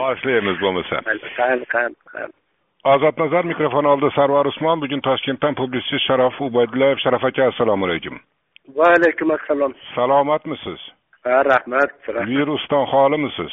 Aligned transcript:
boshlaymiz 0.00 0.56
bo'lmasa 0.64 0.96
qani 1.38 1.64
qani 1.74 1.94
qani 2.12 2.32
ozodnazar 2.94 3.44
mikrofon 3.52 3.84
oldida 3.92 4.10
sarvar 4.18 4.46
usmon 4.52 4.80
bugun 4.84 5.00
toshkentdan 5.08 5.54
publitsist 5.60 6.06
sharof 6.08 6.40
ubaydullayev 6.48 6.98
sharof 7.04 7.24
aka 7.30 7.42
assalomu 7.52 7.86
alaykum 7.88 8.14
va 8.76 8.86
alaykum 8.98 9.28
assalom 9.38 9.72
salomatmisiz 9.94 10.80
ha 11.24 11.42
rahmat 11.52 11.90
virusdan 12.32 12.84
xolimisiz 12.92 13.52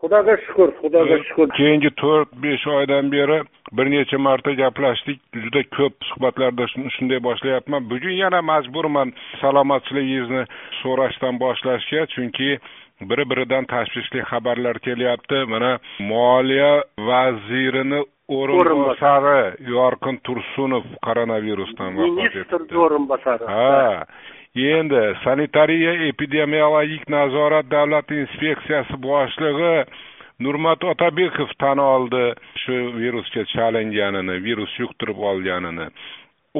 xudoga 0.00 0.34
shukur 0.46 0.68
xudoga 0.80 1.16
shukur 1.28 1.48
keyingi 1.60 1.90
to'rt 2.02 2.30
besh 2.42 2.66
oydan 2.78 3.12
beri 3.16 3.38
bir 3.72 3.86
necha 3.90 4.18
marta 4.18 4.52
gaplashdik. 4.52 5.18
Juda 5.34 5.62
ko'p 5.76 5.94
suhbatlarda 6.10 6.66
shunday 6.96 7.20
boshlayapman. 7.28 7.90
Bugun 7.90 8.16
yana 8.22 8.40
majburman 8.42 9.12
salomatchiligingizni 9.40 10.42
so'rashdan 10.82 11.34
boshlashga. 11.44 12.06
Chunki 12.14 12.58
biri 13.00 13.24
biridan 13.30 13.64
tashvishli 13.66 14.22
xabarlar 14.30 14.78
kelyapti. 14.78 15.44
Mana 15.52 15.78
moliya 16.00 16.72
vazirini 16.98 18.00
o'rinbosari 18.28 19.70
yorqin 19.74 20.20
tursunov 20.26 20.84
koronavirusdan 21.06 21.96
vafot 21.96 22.36
etdi. 22.42 22.76
O'rinbosari. 22.86 23.44
Ha 23.46 24.04
endi 24.78 25.02
sanitariya 25.24 25.92
epidemiologik 26.10 27.08
nazorat 27.08 27.66
davlat 27.70 28.10
inspeksiyasi 28.10 28.96
boshlig'i 29.08 29.74
nurmat 30.40 30.84
otabekov 30.84 31.50
tan 31.58 31.78
oldi 31.78 32.24
shu 32.62 32.76
virusga 33.02 33.44
chalinganini 33.54 34.36
virus 34.46 34.72
yuqtirib 34.82 35.18
olganini 35.30 35.86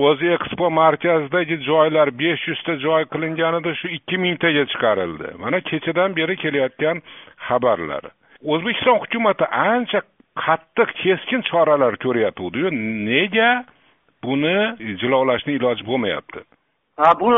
o'zi 0.06 0.28
ekspo 0.36 0.70
markazidagi 0.70 1.56
joylar 1.68 2.10
besh 2.20 2.48
yuzta 2.50 2.76
joy 2.84 3.04
qilinganida 3.12 3.74
shu 3.80 3.88
ikki 3.98 4.18
mingtaga 4.24 4.64
chiqarildi. 4.72 5.28
Mana 5.42 5.60
kechadan 5.70 6.16
beri 6.18 6.36
kelayotgan 6.42 7.02
xabarlar. 7.46 8.04
O'zbekiston 8.52 8.98
hukumati 9.02 9.46
ancha 9.70 10.00
qattiq 10.44 10.88
keskin 11.02 11.42
choralar 11.50 11.94
ko'ryaptiyu. 12.04 12.68
Nega 13.10 13.50
buni 14.24 14.58
jilovlashni 15.00 15.52
iloji 15.58 15.86
bo'lmayapti? 15.90 16.40
Ha 16.98 17.10
bu 17.20 17.30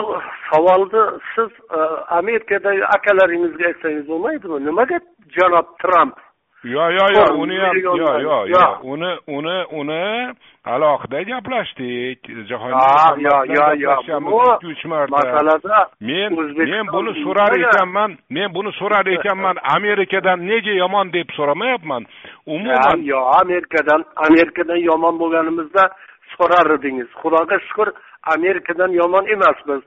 savolni 0.50 1.02
siz 1.34 1.50
e, 1.78 1.80
amerikadagi 2.20 2.84
akalaringizga 2.96 3.66
aytsangiz 3.70 4.06
bo'lmaydimi? 4.08 4.64
Nimaga 4.66 4.98
janob 5.36 5.66
tramp 5.82 6.16
yo 6.64 6.90
yo 6.90 7.04
yo 7.16 7.24
uni 7.40 7.56
ham 7.56 7.76
yo 7.76 7.96
yo 7.96 8.46
yo 8.46 8.78
uni 8.82 9.16
uni 9.26 9.64
uni 9.72 10.34
alohida 10.64 11.24
gaplashdik. 11.24 12.20
Jahon 12.48 12.70
yo 13.16 13.44
yo 13.44 13.72
yo. 13.80 13.96
ikki 14.04 14.66
uch 14.66 14.84
marta. 14.84 15.10
masalada 15.10 15.88
men 16.00 16.34
men 16.34 16.86
buni 16.92 17.24
so'rar 17.24 17.56
ekanman. 17.56 18.18
Men 18.28 18.52
buni 18.52 18.72
so'rar 18.72 19.08
ekanman. 19.08 19.56
Amerikadan 19.62 20.40
nega 20.40 20.72
yomon 20.72 21.10
deb 21.12 21.30
so'ramayapman? 21.36 22.06
Umuman 22.46 23.02
yo 23.04 23.24
amerikadan 23.40 24.04
amerikadan 24.28 24.76
yomon 24.76 25.18
bo'lganimizda 25.18 25.88
so'rar 26.36 26.76
edingiz. 26.76 27.08
Xudoga 27.22 27.56
shukur 27.68 27.88
amerikadan 28.36 28.92
yomon 28.92 29.24
emasmiz 29.26 29.80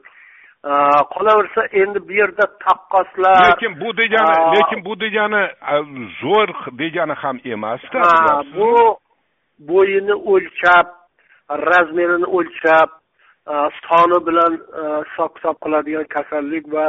qolaversa 1.13 1.61
endi 1.71 1.99
bu 2.07 2.13
yerda 2.13 2.45
taqqoslar 2.65 3.51
lekin 3.51 3.79
bu 3.81 3.97
degani 3.97 4.55
lekin 4.55 4.85
bu 4.85 4.99
degani 4.99 5.43
zo'r 6.21 6.49
degani 6.79 7.13
ham 7.13 7.37
emasda 7.45 8.01
bu 8.55 8.97
bo'yini 9.59 10.15
o'lchab 10.33 10.87
razmerini 11.49 12.27
o'lchab 12.37 12.89
soni 13.87 14.19
bilan 14.27 14.53
hisob 15.07 15.35
kitob 15.35 15.57
qiladigan 15.63 16.07
kasallik 16.15 16.65
va 16.73 16.87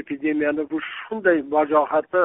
epidemiyani 0.00 0.70
bu 0.70 0.80
shunday 0.80 1.38
vajohati 1.50 2.24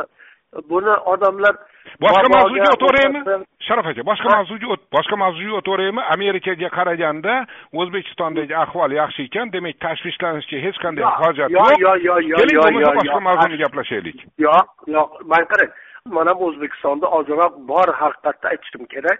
buni 0.70 0.94
odamlar 1.14 1.56
boshqa 2.04 2.28
mavzuga 2.36 2.70
o'taveraymi 2.76 3.20
sharof 3.68 3.86
aka 3.92 4.02
boshqa 4.10 4.30
mavzuga 4.36 4.76
boshqa 4.96 5.16
mavzuga 5.24 5.54
o'taveraymi 5.60 6.02
amerikaga 6.16 6.70
qaraganda 6.78 7.34
o'zbekistondagi 7.82 8.56
ahvol 8.64 8.92
yaxshi 9.02 9.28
ekan 9.30 9.54
demak 9.54 9.80
tashvishlanishga 9.86 10.58
hech 10.66 10.78
qanday 10.84 11.06
hojat 11.22 11.50
yo'q. 11.58 11.72
yo'q 11.86 11.98
yo'q 12.08 12.22
yo'q 12.32 12.40
keling 12.42 12.60
bo'lmasa 12.64 12.98
boshqa 13.00 13.20
mavzuni 13.30 13.58
gaplashaylik. 13.64 14.18
Yo'q 14.48 14.68
yo'q. 14.96 15.10
Man 15.32 15.44
qarang 15.52 15.72
mana 16.18 16.34
o'zbekistonda 16.46 17.08
ozroq 17.20 17.54
bor 17.72 17.88
haqiqatni 18.02 18.48
aytishim 18.54 18.84
kerak. 18.94 19.20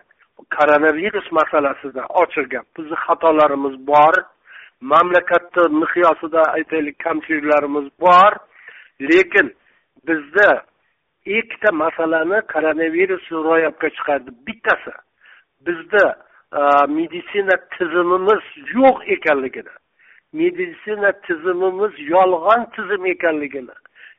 Koronavirus 0.58 1.28
masalasida 1.40 2.04
ochiq 2.24 2.48
gap 2.54 2.66
bizni 2.78 2.98
xatolarimiz 3.06 3.76
bor. 3.92 4.16
Mamlakatni 4.92 5.64
miqyosida 5.82 6.42
aytaylik 6.58 6.98
kamchiliklarimiz 7.06 7.88
bor. 8.04 8.32
Lekin 9.10 9.48
bizda 10.08 10.50
ikkita 11.26 11.72
masalani 11.72 12.42
koronavirus 12.54 13.32
ro'yobga 13.32 13.90
chiqardi. 13.90 14.30
Bittasi 14.48 14.92
bizda 15.66 16.18
meditsina 16.88 17.56
tizimimiz 17.78 18.44
yo'q 18.76 18.98
ekanligini 19.16 19.74
meditsina 20.34 21.12
tizimimiz 21.12 21.94
yolg'on 22.00 22.66
tizim 22.76 23.06
ekanligini 23.06 23.76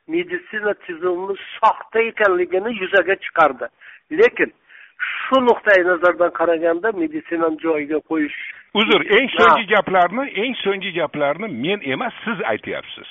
meditsina 0.07 0.73
tizimimiz 0.73 1.39
soxta 1.59 1.99
ekanligini 1.99 2.69
yuzaga 2.81 3.15
chiqardi. 3.15 3.65
Lekin 4.11 4.53
shu 4.97 5.35
nuqtai 5.47 5.83
nazardan 5.91 6.31
qaraganda 6.39 6.91
meditsinani 6.91 7.57
joyiga 7.65 7.99
qo'yish 8.09 8.39
uzr 8.79 9.01
eng 9.17 9.29
so'nggi 9.37 9.65
gaplarni 9.75 10.23
eng 10.43 10.55
so'nggi 10.63 10.91
gaplarni 10.99 11.47
men 11.63 11.79
emas 11.93 12.13
siz 12.25 12.37
aytyapsiz. 12.51 13.09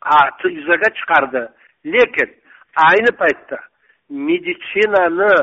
Ha 0.00 0.20
yuzaga 0.44 0.88
chiqardi. 0.98 1.42
Lekin 1.84 2.30
ayni 2.88 3.12
paytda 3.22 3.58
meditsinani 4.26 5.34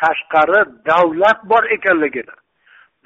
tashqari 0.00 0.60
davlat 0.90 1.40
bor 1.50 1.64
ekanligini 1.76 2.34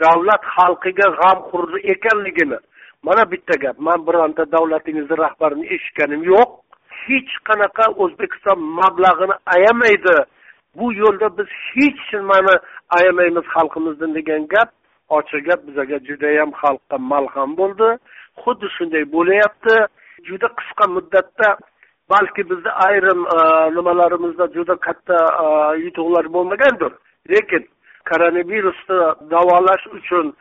davlat 0.03 0.43
xalqiga 0.57 1.07
g'amxo'r 1.21 1.71
ekanligini 1.95 2.59
mana 3.07 3.25
bitta 3.33 3.55
gap 3.62 3.77
man 3.79 4.07
bironta 4.07 4.45
davlatingizni 4.53 5.17
rahbarini 5.25 5.67
eshitganim 5.75 6.23
yo'q. 6.33 6.51
Hech 7.05 7.33
qanaqa 7.49 7.85
o'zbekiston 8.03 8.59
mablag'ini 8.81 9.37
ayamaydi. 9.55 10.17
Bu 10.79 10.87
yo'lda 11.03 11.29
biz 11.39 11.51
hech 11.73 12.03
nimani 12.15 12.55
ayamaymiz 12.97 13.47
xalqimizdan 13.55 14.11
degan 14.19 14.43
gap 14.55 14.71
ochiq 15.17 15.43
gap 15.49 15.61
bizaga 15.69 15.99
judayam 16.09 16.51
xalqqa 16.62 16.97
malham 17.12 17.51
bo'ldi. 17.61 17.89
Xuddi 18.43 18.67
shunday 18.77 19.05
bo'layapti 19.17 19.77
juda 20.29 20.49
qisqa 20.59 20.85
muddatda 20.97 21.49
balki 22.11 22.51
bizni 22.51 22.71
ayrim 22.71 23.27
e, 23.27 23.39
nimalarimizda 23.75 24.47
juda 24.55 24.77
katta 24.77 25.19
e, 25.45 25.47
yutuqlar 25.85 26.33
bo'lmagandir. 26.33 26.93
Lekin 27.31 27.69
koronavirusni 28.11 28.99
davolash 29.31 29.87
uchun 29.99 30.35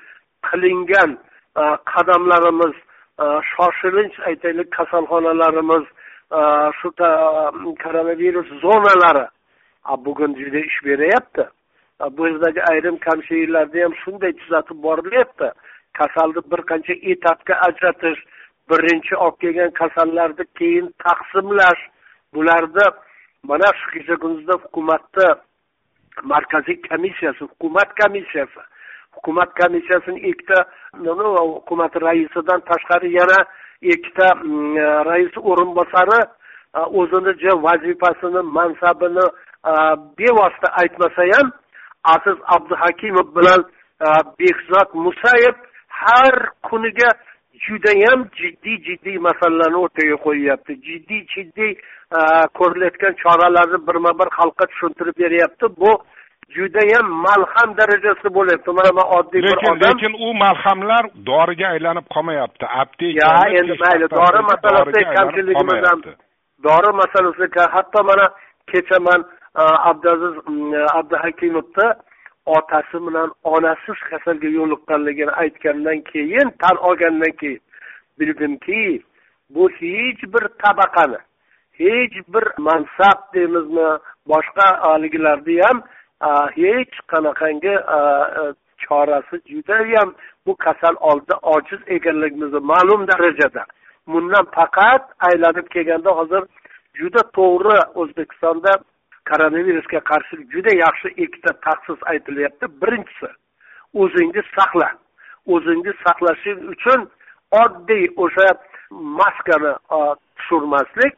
qilingan 0.48 1.12
e, 1.58 1.64
qadamlarimiz 1.94 2.76
shoshilinch 3.52 4.16
aytaylik 4.28 4.72
kasalxonalarimiz 4.78 5.86
shu 6.80 6.90
koronavirus 7.84 8.48
zonalari 8.62 9.26
bugun 10.06 10.34
juda 10.36 10.60
ish 10.60 10.80
beryapti. 10.86 11.44
Bu 12.12 12.28
yerdagi 12.28 12.62
ayrim 12.72 12.98
kamchiliklarni 12.98 13.84
ham 13.84 13.94
shunday 14.04 14.34
tuzatib 14.42 14.78
borilyapti. 14.84 15.48
Kasalni 16.00 16.42
bir 16.52 16.62
qancha 16.72 16.94
etapga 17.12 17.56
ajratish 17.68 18.20
birinchi 18.70 19.16
olib 19.16 19.38
kelgan 19.42 19.72
kasallarni 19.72 20.46
keyin 20.60 20.88
taqsimlash. 21.06 21.84
Bularni 22.34 22.86
mana 23.44 23.68
shu 23.80 23.92
kecha 23.94 24.16
kunduzda 24.22 24.54
hukumatni 24.64 25.28
markaziy 26.22 26.78
komissiyasi 26.90 27.40
hukumat 27.40 27.90
komissiyasi 28.02 28.62
hukumat 29.16 29.50
komissiyasini 29.62 30.20
ikkita 30.30 30.66
hukumat 31.56 31.96
raisidan 31.96 32.62
tashqari 32.70 33.14
yana 33.14 33.46
ikkita 33.82 34.36
mm, 34.36 34.78
e, 34.78 35.04
rais 35.10 35.34
o'rinbosari 35.38 36.20
e, 36.78 36.80
o'zini 37.00 37.34
vazifasini 37.66 38.42
mansabini 38.58 39.26
e, 39.72 39.74
bevosita 40.18 40.68
aytmasa 40.82 41.24
ham 41.34 41.52
aziz 42.16 42.38
abduhakimov 42.56 43.28
bilan 43.36 43.62
behzod 44.40 44.90
musayev 44.94 45.56
har 45.88 46.36
kuniga 46.64 47.10
judayam 47.66 48.20
jiddiy 48.40 48.78
jiddiy 48.88 49.18
masalalarni 49.28 49.78
o'rtaga 49.84 50.18
qo'yyapti. 50.26 50.74
Jiddiy 50.88 51.22
jiddiy 51.34 51.72
ko'rilayotgan 52.60 53.14
choralarni 53.24 53.80
birma 53.88 54.12
bir 54.20 54.30
xalqqa 54.38 54.66
tushuntirib 54.72 55.16
beryapti. 55.24 55.66
Bu 55.82 55.92
judayam 56.56 57.08
malham 57.28 57.70
darajasida 57.80 58.30
bo'lyapti. 58.38 58.70
Mana 58.80 58.92
man 59.00 59.08
oddiy 59.18 59.42
bir 59.44 59.50
lekin 59.50 59.80
lekin 59.86 60.14
u 60.26 60.34
malhamlar 60.44 61.04
doriga 61.30 61.68
aylanib 61.74 62.08
qolmayapti. 62.16 62.66
Apteka 62.82 63.20
yo 63.22 63.60
endi 63.60 63.76
mayli 63.86 64.06
dori 64.20 64.42
masalasida 64.52 65.02
kamchiligimiz 65.18 65.84
ham 65.90 66.00
dori 66.68 66.92
masalasida 67.02 67.64
hatto 67.76 68.04
mana 68.10 68.26
kecha 68.72 69.00
man 69.08 69.22
abdulaziz 69.90 70.36
abduhakimovni 71.00 71.88
otasi 72.46 72.98
bilan 73.08 73.32
onasi 73.44 73.92
kasalga 74.10 74.48
yo'liqqanligini 74.48 75.32
aytgandan 75.32 76.02
keyin 76.02 76.48
tan 76.62 76.78
olgandan 76.78 77.32
keyin 77.32 77.62
bildimki 78.20 79.02
bu 79.50 79.70
hech 79.70 80.24
bir 80.34 80.44
tabaqani 80.64 81.20
hech 81.80 82.16
bir 82.34 82.46
mansab 82.58 83.20
deymizmi 83.34 83.90
boshqa 84.28 84.68
haligilarni 84.82 85.62
ham 85.62 85.84
hech 86.56 86.94
qanaqangi 87.12 87.76
e, 87.98 88.00
chorasi 88.84 89.38
judayam 89.52 90.14
bu 90.46 90.56
kasal 90.56 90.96
oldida 91.00 91.36
ojiz 91.42 91.80
ekanligimizni 91.88 92.60
ma'lum 92.60 93.08
darajada. 93.08 93.66
Bundan 94.08 94.46
faqat 94.46 95.04
aylanib 95.28 95.68
kelganda 95.74 96.12
hozir 96.20 96.44
juda 97.00 97.22
to'g'ri 97.38 97.78
o'zbekistonda 97.96 98.72
koronavirusga 99.30 100.00
qarshi 100.10 100.36
juda 100.54 100.72
yaxshi 100.84 101.10
ikkita 101.24 101.54
taxsis 101.66 102.00
aytilyapti. 102.12 102.66
Birinchisi 102.82 103.30
o'zingiz 104.02 104.48
saqla. 104.58 104.90
O'zingiz 105.54 105.96
saqlashing 106.06 106.60
uchun 106.74 107.10
oddiy 107.64 108.06
o'sha 108.24 108.50
maskani 109.20 109.74
tushirmaslik 110.38 111.14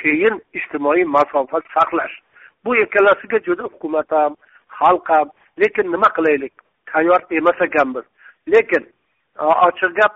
keyin 0.00 0.34
ijtimoiy 0.58 1.04
masofa 1.04 1.60
saqlash. 1.74 2.14
Bu 2.64 2.76
ikkalasiga 2.76 3.38
juda 3.46 3.62
hukumat 3.62 4.10
ham 4.10 4.36
xalq 4.78 5.08
ham 5.14 5.28
lekin 5.60 5.86
nima 5.92 6.08
qilaylik? 6.16 6.54
Tayyor 6.92 7.20
emas 7.30 7.60
ekanmiz. 7.66 8.04
Lekin 8.52 8.84
ochiq 9.66 9.92
gap 10.00 10.14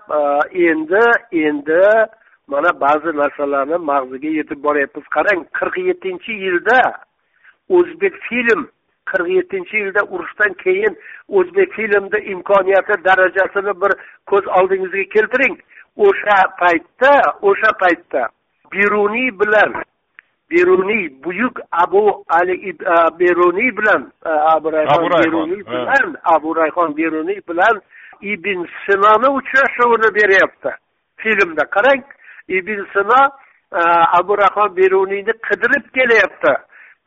endi 0.51 1.03
endi 1.45 1.81
mana 2.47 2.71
ba'zi 2.83 3.11
narsalarni 3.21 3.77
mag'ziga 3.89 4.29
yetib 4.39 4.59
boryapmiz. 4.65 5.05
Qarang 5.15 5.39
qirq 5.57 5.75
yettinchi 5.89 6.31
yilda 6.45 6.79
o'zbek 7.69 8.13
film 8.29 8.67
qirq 9.09 9.27
yettinchi 9.37 9.77
yilda 9.77 10.01
urushdan 10.03 10.53
keyin 10.53 10.97
o'zbek 11.29 11.73
filmni 11.73 12.19
imkoniyati 12.33 13.03
darajasini 13.05 13.73
bir 13.81 13.91
ko'z 14.25 14.47
oldingizga 14.47 15.03
keltiring. 15.15 15.57
O'sha 15.97 16.37
paytda 16.59 17.13
o'sha 17.41 17.71
paytda 17.81 18.27
beruniy 18.73 19.29
bilan 19.39 19.83
beruniy 20.51 21.23
buyuk 21.23 21.59
abu 21.71 22.23
ali 22.29 22.55
beruniy 23.19 23.77
bilan 23.77 24.11
abu 24.25 24.71
rayhon 24.71 25.09
beruniy 25.23 25.65
bilan 25.65 26.15
abu 26.23 26.55
rayhon 26.55 26.97
beruniy 26.97 27.41
bilan 27.49 27.81
ibn 28.21 28.67
sinoni 28.85 29.29
uchrashuvini 29.37 30.09
beryapti 30.17 30.71
filmda. 31.17 31.63
Qarang 31.75 32.03
ibn 32.47 32.85
sino 32.93 33.21
abu 34.19 34.37
rayhon 34.37 34.75
beruniyni 34.75 35.33
qidirib 35.47 35.85
kelyapti 35.95 36.53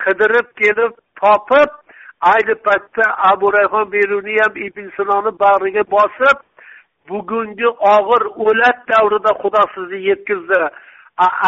qidirib 0.04 0.48
kelib 0.60 0.93
topib 1.20 1.70
ayni 2.32 2.54
paytda 2.66 3.04
abu 3.32 3.52
rayhon 3.58 3.93
beruniy 3.93 4.38
ham 4.44 4.54
ibn 4.66 4.90
sinoni 4.96 5.32
bag'riga 5.44 5.84
bosib 5.96 6.37
bugungi 7.08 7.69
og'ir 7.94 8.22
o'lat 8.46 8.78
davrida 8.90 9.32
xudo 9.43 9.62
sizni 9.75 10.00
yetkazdi. 10.08 10.60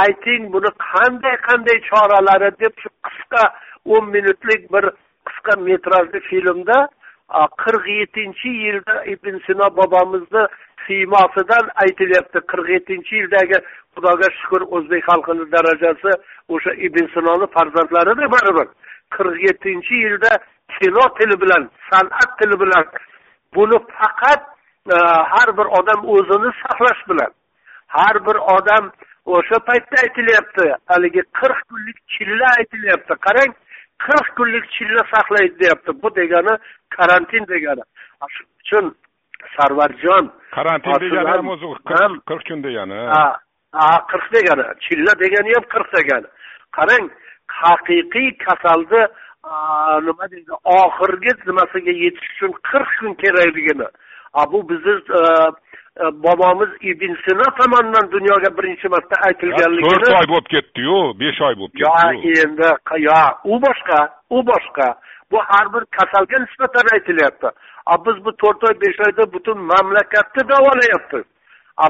Ayting 0.02 0.42
buni 0.52 0.70
qanday 0.90 1.36
qanday 1.48 1.78
choralari 1.88 2.50
deb 2.62 2.74
shu 2.82 2.90
qisqa 3.06 3.42
o'n 3.94 4.04
minutlik 4.14 4.62
bir 4.72 4.84
qisqa 5.28 5.52
metrajli 5.68 6.20
filmda 6.30 6.78
qirq 7.62 7.84
yettinchi 8.00 8.50
yilda 8.64 8.96
ibn 9.14 9.34
sino 9.46 9.66
bobomizni 9.78 10.44
siymosidan 10.86 11.64
aytilyapti. 11.84 12.38
Qirq 12.50 12.68
yettinchi 12.76 13.14
yildagi 13.20 13.58
xudoga 13.94 14.28
shukur 14.38 14.62
o'zbek 14.76 15.02
xalqini 15.10 15.44
darajasi 15.54 16.12
o'sha 16.54 16.72
ibn 16.86 17.04
sinoni 17.14 17.46
farzandlarida 17.56 18.26
baribir. 18.36 18.68
qirq 19.14 19.36
yettinchi 19.46 19.94
yilda 20.04 20.32
kino 20.76 21.04
tili 21.18 21.36
bilan 21.42 21.62
san'at 21.90 22.30
tili 22.38 22.56
bilan 22.62 22.84
buni 23.54 23.78
faqat 23.98 24.42
har 25.32 25.48
bir 25.58 25.66
odam 25.78 26.00
o'zini 26.14 26.50
saqlash 26.62 27.02
bilan. 27.10 27.32
Har 27.96 28.16
bir 28.26 28.36
odam 28.56 28.84
o'sha 29.34 29.58
paytda 29.68 29.96
aytilyapti 30.04 30.64
haligi 30.90 31.22
qirq 31.38 31.60
kunlik 31.68 31.98
chilla 32.14 32.46
aytilyapti. 32.58 33.12
Qarang 33.26 33.50
qirq 34.06 34.28
kunlik 34.38 34.64
chilla 34.76 35.02
saqlaydi 35.14 35.54
deyapti. 35.62 35.90
Bu 36.02 36.08
degani 36.20 36.54
karantin 36.96 37.44
degani. 37.52 37.84
Shuning 38.34 38.58
uchun 38.60 38.94
sarvarjon 39.56 40.24
karantin 40.56 40.92
degani 41.00 41.28
ham 41.28 41.48
o'zi 41.54 41.66
qirq 42.28 42.42
kun 42.48 42.62
degani 42.66 42.98
ha 43.72 43.88
qirq 44.10 44.26
degani. 44.36 44.64
Chilla 44.84 45.12
degani 45.22 45.54
ham 45.56 45.64
qirq 45.74 45.88
degani. 45.98 46.28
Qarang 46.76 47.10
haqiqiy 47.60 48.30
kasalni 48.44 49.02
nima 50.06 50.24
deydi 50.32 50.52
oxirgi 50.64 51.32
nimasiga 51.46 51.92
yetish 52.04 52.28
uchun 52.34 52.52
qirq 52.70 52.90
kun 53.00 53.14
kerakligini. 53.22 53.88
Bu 54.52 54.68
bizni 54.68 54.94
bobomiz 56.24 56.70
ibn 56.80 57.12
sino 57.24 57.46
tomonidan 57.58 58.10
dunyoga 58.10 58.50
birinchi 58.58 58.88
marta 58.88 59.16
aytilganligini 59.28 59.90
to'rt 59.90 60.18
oy 60.20 60.28
bo'lib 60.32 60.48
ketdiyu 60.54 60.98
besh 61.22 61.40
oy 61.48 61.54
bo'lib 61.60 61.74
ketdi 61.80 62.28
yo 62.28 62.42
endi 62.44 62.68
yo 63.06 63.20
u 63.52 63.60
boshqa 63.66 63.98
u 64.36 64.42
boshqa. 64.50 64.88
Bu 65.30 65.38
har 65.48 65.66
bir 65.74 65.84
kasalga 65.96 66.36
nisbatan 66.44 66.86
aytilyapti. 66.94 67.48
Biz 68.06 68.16
bu 68.24 68.30
to'rt 68.42 68.60
oy 68.68 68.74
besh 68.84 69.00
oyda 69.06 69.32
butun 69.32 69.58
mamlakatni 69.72 70.42
davolayapmiz 70.52 71.26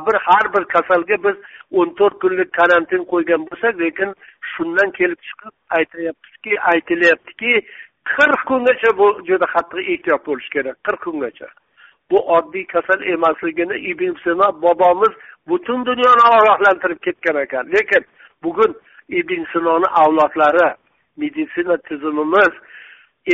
bir 0.06 0.16
har 0.26 0.46
bir 0.54 0.64
kasalga 0.74 1.16
biz 1.24 1.36
o'n 1.78 1.94
to'rt 1.98 2.18
kunlik 2.22 2.50
karantin 2.58 3.02
qo'ygan 3.12 3.46
bo'lsak 3.50 3.74
lekin 3.84 4.10
shundan 4.52 4.90
kelib 4.98 5.20
chiqib 5.28 5.54
aytyapmizki 5.78 6.52
aytilyaptiki 6.72 7.52
qirq 8.12 8.40
kungacha 8.50 8.90
bu 9.00 9.06
juda 9.28 9.46
qattiq 9.54 9.80
ehtiyot 9.92 10.22
bo'lish 10.28 10.48
kerak 10.54 10.76
qirq 10.86 11.00
kungacha. 11.06 11.48
Bu 12.10 12.18
oddiy 12.36 12.66
kasal 12.74 13.00
emasligini 13.14 13.76
ibn 13.90 14.12
sino 14.24 14.46
bobomiz 14.62 15.12
butun 15.48 15.86
dunyoni 15.88 16.24
ogohlantirib 16.36 17.00
ketgan 17.06 17.36
ekan. 17.44 17.64
Lekin 17.74 18.02
bugun 18.42 18.72
ibn 19.08 19.40
sinoni 19.52 19.88
avlodlari 20.02 20.68
meditsina 21.16 21.76
tizimimiz 21.88 22.54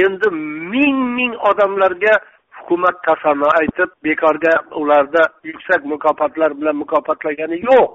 endi 0.02 0.28
ming 0.74 0.98
ming 1.16 1.34
odamlarga 1.50 2.14
hukumat 2.64 2.96
tasanno 3.04 3.48
aytib 3.60 3.90
bekorga 4.04 4.52
ularda 4.80 5.22
yuksak 5.44 5.84
mukofotlar 5.84 6.50
bilan 6.60 6.76
mukofotlagani 6.76 7.58
yo'q. 7.68 7.90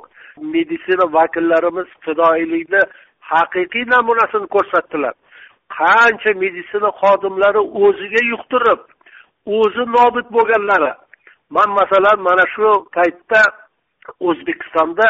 Meditsina 0.54 1.06
vakillarimiz 1.14 1.88
fidoyilikni 2.06 2.82
haqiqiy 3.32 3.86
namunasini 3.94 4.48
ko'rsatdilar. 4.56 5.14
Qancha 5.78 6.32
meditsina 6.44 6.90
xodimlari 7.02 7.62
o'ziga 7.84 8.22
yuqtirib 8.32 8.82
o'zi 9.60 9.84
nobud 9.96 10.28
bo'lganlari. 10.36 10.94
Man 11.56 11.70
masalan 11.80 12.18
mana 12.28 12.46
shu 12.54 12.68
paytda 12.96 13.42
o'zbekistonda 14.28 15.08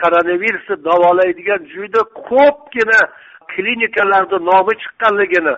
koronavirusni 0.00 0.76
davolaydigan 0.88 1.60
juda 1.74 2.02
ko'pgina 2.30 3.00
klinikalarni 3.52 4.38
nomi 4.50 4.74
chiqqanligini 4.82 5.54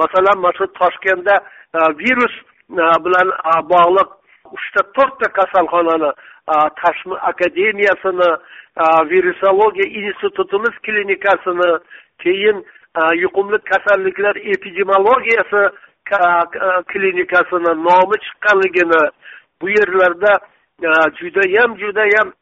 masalan 0.00 0.36
mana 0.42 0.56
shu 0.58 0.66
toshkentda 0.80 1.34
virus 2.02 2.34
bilan 2.70 3.28
bog'liq 3.72 4.08
uchta 4.56 4.82
to'rtta 4.96 5.32
kasalxonani 5.38 6.10
tashmi 6.82 7.16
akademiyasini 7.30 8.30
virusologiya 9.10 9.86
institutimiz 10.02 10.74
klinikasini 10.86 11.70
keyin 12.22 12.64
yuqumli 13.22 13.58
kasalliklar 13.58 14.36
epidemiologiyasi 14.36 15.62
klinikasini 16.92 17.72
nomi 17.86 18.16
chiqqanligini 18.24 19.02
bu 19.60 19.68
yerlarda 19.68 20.32
judayam 21.20 21.78
judayam 21.78 22.32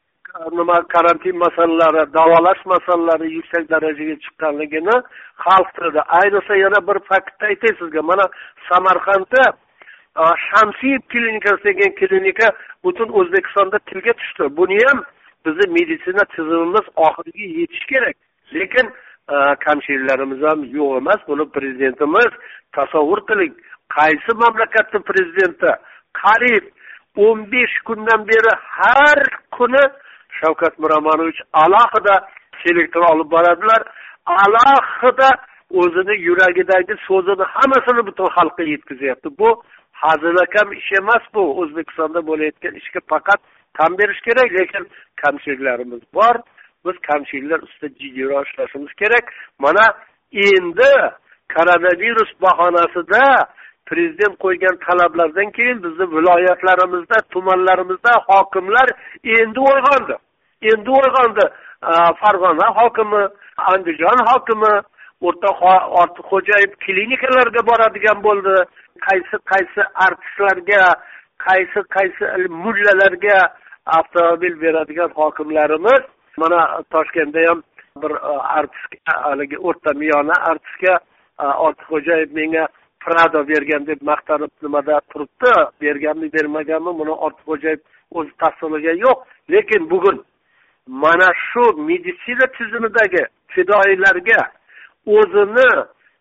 nima 0.52 0.82
karantin 0.88 1.36
masalalari 1.38 2.12
davolash 2.12 2.62
masalalari 2.66 3.34
yuksak 3.36 3.70
darajaga 3.70 4.16
chiqqanligini 4.24 4.96
xalq 5.44 5.68
tilida 5.76 6.02
ayniqsa 6.20 6.54
yana 6.64 6.80
bir 6.88 6.98
faktni 7.08 7.46
aytay 7.48 7.72
sizga 7.78 8.02
mana 8.02 8.24
samarqandda 8.68 9.44
shamsiyev 10.16 11.00
klinikasi 11.12 11.64
degan 11.64 11.94
klinika 12.00 12.52
butun 12.84 13.08
o'zbekistonda 13.20 13.78
tilga 13.78 14.12
tushdi 14.20 14.56
buni 14.56 14.78
ham 14.88 15.02
bizni 15.46 15.66
meditsina 15.76 16.24
tizimimiz 16.34 16.86
oxiriga 17.06 17.46
yetishi 17.60 17.86
kerak 17.92 18.16
lekin 18.54 18.86
kamchiliklarimiz 19.64 20.40
ham 20.48 20.64
yo'q 20.76 20.96
emas 21.00 21.20
buni 21.28 21.44
prezidentimiz 21.56 22.32
tasavvur 22.76 23.20
qiling 23.28 23.54
qaysi 23.96 24.32
mamlakatni 24.42 25.00
prezidenti 25.10 25.70
qariyb 26.22 26.64
o'n 27.26 27.38
besh 27.52 27.76
kundan 27.88 28.20
beri 28.30 28.52
har 28.78 29.20
kuni 29.56 29.84
shavkat 30.38 30.78
miromonovich 30.82 31.40
alohida 31.64 32.14
selektor 32.62 33.02
olib 33.12 33.28
boradilar 33.34 33.82
alohida 34.42 35.30
o'zini 35.82 36.14
yuragidagi 36.28 36.94
so'zini 37.06 37.44
hammasini 37.54 38.02
butun 38.08 38.28
xalqqa 38.36 38.62
yetkazyapti 38.72 39.28
bu 39.38 39.48
hazilakam 40.06 40.72
ish 40.80 40.92
emas 41.00 41.24
bu. 41.34 41.42
O'zbekistonda 41.60 42.20
bo'layotgan 42.30 42.74
ishga 42.80 43.00
faqat 43.12 43.40
tan 43.78 43.98
berish 43.98 44.20
kerak 44.26 44.50
lekin 44.58 44.84
kamchiliklarimiz 45.22 46.02
bor. 46.14 46.34
Biz 46.84 46.96
kamchiliklar 47.08 47.60
ustida 47.66 47.88
jiddiyroq 48.00 48.44
ishlashimiz 48.48 48.92
kerak. 49.02 49.24
Mana 49.64 49.84
endi 50.48 50.92
koronavirus 51.54 52.30
bahonasida 52.44 53.24
prezident 53.88 54.34
qo'ygan 54.44 54.76
talablardan 54.86 55.50
keyin 55.56 55.78
bizni 55.84 56.06
viloyatlarimizda 56.16 57.18
tumanlarimizda 57.32 58.12
hokimlar 58.28 58.88
endi 59.38 59.60
uyg'ondi. 59.70 60.16
Endi 60.70 60.90
uyg'ondi. 61.00 61.44
Farg'ona 62.20 62.68
hokimi 62.78 63.22
andijon 63.72 64.18
hokimi 64.30 64.74
o'rta 65.26 65.50
ortiqxo'jayev 66.00 66.72
klinikalarga 66.84 67.60
boradigan 67.70 68.18
bo'ldi. 68.26 68.54
Qaysi 69.00 69.36
qaysi 69.52 69.82
artistlarga 70.06 70.94
qaysi 71.46 71.80
qaysi 71.96 72.48
mullalarga 72.64 73.38
avtomobil 73.86 74.60
beradigan 74.60 75.10
hokimlarimiz. 75.20 76.02
Mana 76.36 76.82
toshkentda 76.90 77.40
ham 77.48 77.62
bir 78.02 78.10
e, 78.10 78.32
artistga 78.58 78.96
e, 79.10 79.22
haligi 79.22 79.58
o'rta 79.58 79.92
miyona 79.94 80.36
artistga 80.50 80.94
e, 81.40 81.44
ortiqxo'jayev 81.66 82.30
menga 82.38 82.68
prado 83.04 83.48
bergan 83.48 83.86
deb 83.86 84.00
maqtanib 84.02 84.52
nimada 84.62 85.00
turibdi? 85.10 85.52
Berganmi 85.82 86.32
bermaganmi? 86.32 86.98
Buni 87.00 87.14
ortiqxo'jayev 87.26 87.80
o'zi 88.18 88.32
tasdiqlagan 88.42 88.96
yo'q. 89.06 89.18
Lekin 89.50 89.90
bugun 89.90 90.24
mana 90.86 91.28
shu 91.46 91.64
meditsina 91.88 92.46
tizimidagi 92.56 93.22
fidoyilarga 93.52 94.40
o'zini 95.06 95.70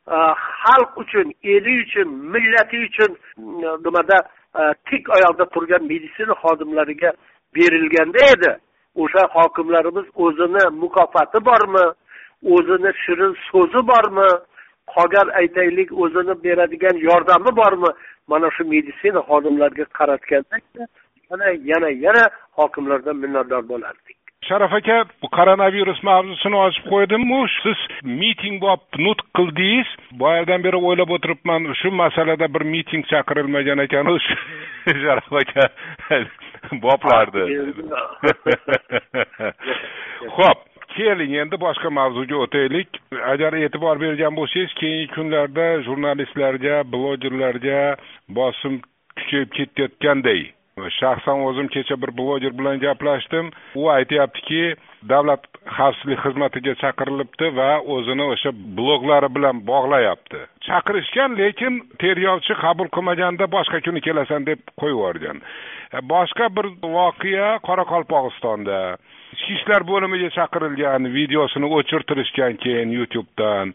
Э, 0.07 0.15
xalq 0.63 0.97
uchun 0.97 1.31
eli 1.43 1.73
uchun 1.83 2.07
millati 2.33 2.77
uchun 2.87 3.11
э, 3.13 3.77
nimada 3.83 4.17
э, 4.59 4.73
tik 4.89 5.03
oyoqda 5.15 5.45
turgan 5.53 5.83
meditsina 5.91 6.33
xodimlariga 6.43 7.11
berilganda 7.55 8.19
edi. 8.33 8.51
O'sha 8.95 9.23
hokimlarimiz 9.35 10.07
o'zini 10.23 10.63
mukofoti 10.81 11.39
bormi? 11.45 11.85
O'zini 12.53 12.91
shirin 13.03 13.33
so'zi 13.49 13.81
bormi? 13.91 14.27
Qolgan 14.93 15.27
aytaylik 15.39 15.89
o'zini 16.03 16.33
beradigan 16.43 16.95
yordami 17.07 17.51
bormi? 17.61 17.91
Mana 18.27 18.47
shu 18.55 18.63
meditsina 18.73 19.21
xodimlariga 19.29 19.85
qaratganda 19.97 20.57
yana 21.29 21.47
yana 21.71 21.89
yana 22.05 22.23
hokimlardan 22.57 23.17
minnatdor 23.23 23.63
bo'lardik. 23.71 24.22
Sharaf 24.47 24.73
aka 24.73 25.05
bu 25.21 25.27
koronavirus 25.37 26.03
mavzusini 26.03 26.57
ochib 26.65 26.85
qo'ydimmi? 26.91 27.39
Siz 27.63 27.79
miting 28.21 28.59
bo'lib 28.63 28.99
nutq 29.05 29.27
qildingiz. 29.37 29.89
Boyadan 30.23 30.63
beri 30.65 30.79
o'ylab 30.87 31.09
o'tiribman 31.15 31.69
shu 31.81 31.91
masalada 31.91 32.47
bir 32.53 32.63
miting 32.73 33.03
chaqirilmagan 33.11 33.83
ekan 33.85 34.11
sharaf 35.03 35.33
aka 35.41 35.69
boplardi. 36.85 37.43
Ho'p 40.37 40.59
keling 40.95 41.37
endi 41.43 41.57
boshqa 41.65 41.89
mavzuga 41.99 42.41
o'taylik. 42.45 42.89
Agar 43.33 43.53
e'tibor 43.65 44.01
bergan 44.05 44.35
bo'lsangiz 44.39 44.73
keyingi 44.81 45.13
kunlarda 45.15 45.69
jurnalistlarga 45.87 46.75
blogerlarga 46.95 47.79
bosim 48.39 48.81
kuchayib 49.17 49.49
ketayotganday 49.57 50.43
shaxsan 50.77 51.43
o'zim 51.47 51.67
kecha 51.67 51.95
bir 52.01 52.11
bloger 52.17 52.53
bilan 52.57 52.79
gaplashdim. 52.79 53.51
U 53.75 53.89
aytyaptiki 53.89 54.75
davlat 55.09 55.45
xavfsizlik 55.77 56.19
xizmatiga 56.25 56.73
chaqirilibdi 56.81 57.49
va 57.57 57.69
o'zini 57.95 58.25
o'sha 58.33 58.51
bloglari 58.77 59.29
bilan 59.35 59.61
bog'layapti. 59.67 60.39
Chaqirishgan 60.67 61.37
lekin 61.37 61.81
tergovchi 62.01 62.53
qabul 62.63 62.89
qilmaganda 62.95 63.49
boshqa 63.55 63.81
kuni 63.85 64.01
kelasan 64.01 64.45
deb 64.49 64.59
qo'yib 64.81 64.97
yuborgan 64.97 65.41
e, 65.93 65.99
boshqa 66.13 66.49
bir 66.57 66.65
voqea 66.97 67.49
qoraqalpog'istonda. 67.67 68.79
Ichki 69.35 69.53
ishlar 69.57 69.85
bo'limiga 69.91 70.29
chaqirilgan 70.37 71.09
videosini 71.17 71.69
o'chirtirishgan 71.77 72.57
keyin 72.63 72.89
youtubedan. 72.97 73.73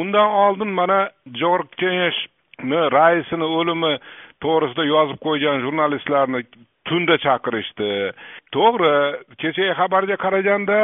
Undan 0.00 0.28
oldin 0.44 0.70
mana 0.80 1.00
jo'rg 1.40 1.68
kengashni 1.82 2.80
raisini 2.96 3.46
o'limi 3.58 3.94
to'g'risida 4.44 4.84
yozib 4.94 5.18
qo'ygan 5.26 5.62
jurnalistlarni 5.64 6.42
tunda 6.88 7.16
chaqirishdi. 7.24 7.90
To'g'ri 8.54 8.92
kechagi 9.42 9.74
xabarga 9.80 10.16
qaraganda 10.24 10.78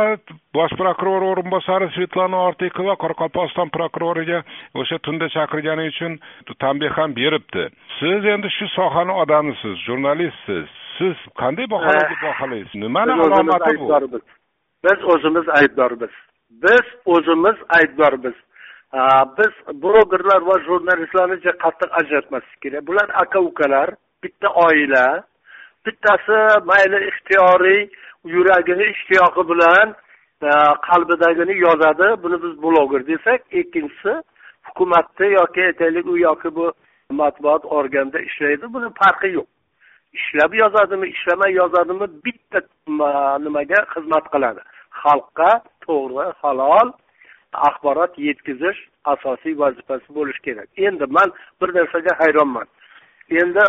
bosh 0.57 0.75
prokuror 0.81 1.27
o'rinbosari 1.31 1.89
svetlana 1.97 2.43
ortiqova 2.49 2.95
qoraqalpog'iston 3.03 3.73
prokuroriga 3.77 4.43
o'sha 4.81 4.99
tunda 5.07 5.29
chaqirgani 5.37 5.89
uchun 5.93 6.19
tanbeh 6.65 6.93
ham 6.99 7.17
beribdi. 7.21 7.69
Siz 7.99 8.31
endi 8.35 8.53
shu 8.59 8.69
sohani 8.79 9.19
odamisiz 9.23 9.75
jurnalistsiz? 9.87 10.67
Siz 10.99 11.17
qanday 11.43 11.67
baholaysiz? 11.75 12.75
Nimani 12.85 13.13
alomati 13.13 13.79
bu? 13.81 14.21
biz 14.87 14.99
o'zimiz 15.13 15.47
aybdormiz. 15.59 16.15
Biz 16.65 16.87
o'zimiz 17.15 17.57
aybdormiz 17.79 18.37
biz 19.39 19.83
blogerlar 19.83 20.43
va 20.43 20.57
jurnalistlarni 20.67 21.37
qattiq 21.65 21.91
ajratmaslik 22.01 22.61
kerak. 22.63 22.87
Bular 22.87 23.09
aka 23.23 23.41
ukalar 23.41 23.91
bitta 24.23 24.49
oila 24.49 25.25
bittasi 25.87 26.39
mayli 26.71 26.99
ixtiyoriy 27.11 27.89
yuragini 28.25 28.85
ishtiyoqi 28.95 29.43
bilan 29.51 29.95
e, 30.43 30.51
qalbidagini 30.89 31.59
yozadi. 31.67 32.23
Buni 32.23 32.43
biz 32.43 32.63
bloger 32.63 33.07
desak 33.07 33.41
ikkinchisi 33.51 34.13
hukumatda 34.67 35.27
yoki 35.27 35.61
aytaylik 35.65 36.07
u 36.07 36.19
yoki 36.19 36.55
bu 36.57 36.73
matbuot 37.11 37.65
organda 37.65 38.19
ishlaydi. 38.21 38.73
Buni 38.75 38.89
farqi 39.01 39.29
yo'q. 39.39 39.47
Ishlab 40.19 40.53
yozadimi 40.55 41.09
ishlamay 41.09 41.53
yozadimi 41.53 42.07
bitta 42.25 42.61
nimaga 43.45 43.81
xizmat 43.93 44.27
qiladi. 44.35 44.61
Xalqqa 45.03 45.51
to'g'ri 45.87 46.27
halol 46.43 46.89
axborot 47.69 48.19
yetkazish 48.19 48.79
asosiy 49.13 49.59
vazifasi 49.59 50.15
bo'lishi 50.19 50.43
kerak. 50.47 50.69
Endi 50.77 51.07
man 51.17 51.33
bir 51.61 51.75
narsaga 51.75 52.13
hayronman. 52.21 52.67
Endi 53.31 53.65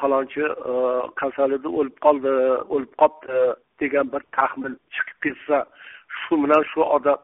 falonchi 0.00 0.44
e, 0.70 0.72
kasalida 1.20 1.68
o'lib 1.68 1.96
qoldi 2.04 2.32
o'lib 2.74 2.92
qolibdi 3.00 3.38
degan 3.80 4.12
bir 4.12 4.22
taxmin 4.38 4.74
chiqib 4.94 5.18
ketsa 5.24 5.64
shu 6.20 6.34
bilan 6.44 6.62
shu 6.72 6.80
odam 6.96 7.18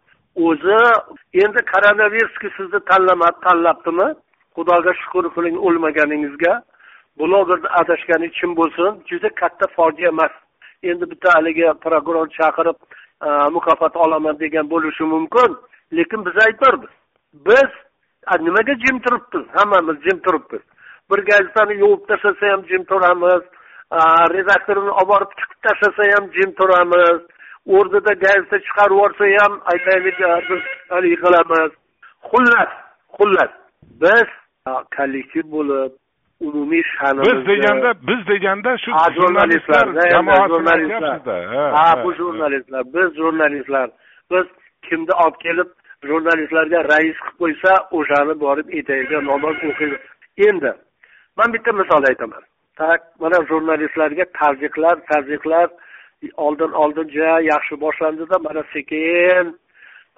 o'zi 0.47 0.79
endi 1.43 1.61
koronavirusga 1.73 2.49
sizni 2.57 2.81
tanlamadi 2.91 3.39
tanlabdimi? 3.47 4.09
Xudoga 4.57 4.93
shukur 5.01 5.25
qiling 5.37 5.57
o'lmaganingizga. 5.67 6.53
Blogerni 7.19 7.69
adashgani 7.81 8.29
kim 8.39 8.51
bo'lsin. 8.61 8.91
Juda 9.11 9.29
katta 9.41 9.67
fojia 9.77 10.09
emas. 10.15 10.35
Endi 10.91 11.05
bitta 11.11 11.29
haligi 11.37 11.67
prokuror 11.85 12.27
chaqirib 12.39 12.79
e, 13.27 13.29
mukofot 13.57 13.95
olaman 14.05 14.39
degan 14.45 14.67
bo'lishi 14.73 15.05
mumkin. 15.15 15.51
Lekin 15.93 16.27
biz 16.27 16.37
aybdormiz 16.47 16.93
biz 17.33 17.71
nimaga 18.41 18.75
jim 18.85 18.99
turibmiz 19.05 19.47
hammamiz 19.57 19.97
jim 20.07 20.19
turibmiz 20.27 20.63
bir 21.11 21.19
gazetani 21.19 21.75
yuvib 21.79 22.09
tashlasa 22.09 22.53
ham 22.53 22.63
jim 22.69 22.85
turamiz. 22.85 23.43
Redaktorini 24.37 24.91
olib 24.91 25.09
borib 25.09 25.31
tiqib 25.39 25.61
tashlasa 25.67 26.03
ham 26.15 26.25
jim 26.37 26.51
turamiz. 26.61 27.21
O'rnida 27.77 28.13
gazeta 28.25 28.59
chiqarib 28.67 28.97
yuborsa 28.97 29.25
ham 29.39 29.53
aytaylik 29.73 30.19
biz 30.51 30.63
haligi 30.91 31.17
qilamiz. 31.25 31.71
Xullas 32.31 32.71
xullas 33.17 33.53
biz 34.03 34.29
kollektiv 34.97 35.45
bo'lib 35.55 35.93
umumiy 36.47 36.83
sha'nimizni 36.97 37.35
biz 37.39 37.47
deganda 37.51 37.91
biz 38.09 38.21
deganda 38.33 38.71
shu 38.83 38.91
jurnalistlar 39.17 39.87
jurnalistlar 40.53 41.43
ha 41.77 42.05
bu 42.05 42.15
jurnalistlar 42.21 42.83
biz 42.95 43.09
jurnalistlar. 43.21 43.91
Biz 44.33 44.47
kimni 44.87 45.15
olib 45.25 45.37
kelib 45.47 45.69
jurnalistlarga 46.09 46.85
rais 46.93 47.17
qilib 47.25 47.39
qo'ysa 47.43 47.73
o'shani 47.99 48.35
borib 48.45 48.69
etagiga 48.81 49.19
namoz 49.31 49.57
o'qiydi 49.71 49.97
endi 50.49 50.73
man 51.39 51.53
bitta 51.55 51.73
misol 51.81 52.03
aytaman. 52.11 52.43
Tak 52.81 53.01
mana 53.21 53.39
jurnalistlarga 53.51 54.25
tazyiqlar 54.41 54.97
tazyiqlar 55.13 55.69
oldin 56.37 56.73
oldin 56.83 57.09
juda 57.15 57.41
yaxshi 57.53 57.81
boshlandida 57.85 58.39
mana 58.47 58.63
sekin 58.73 59.47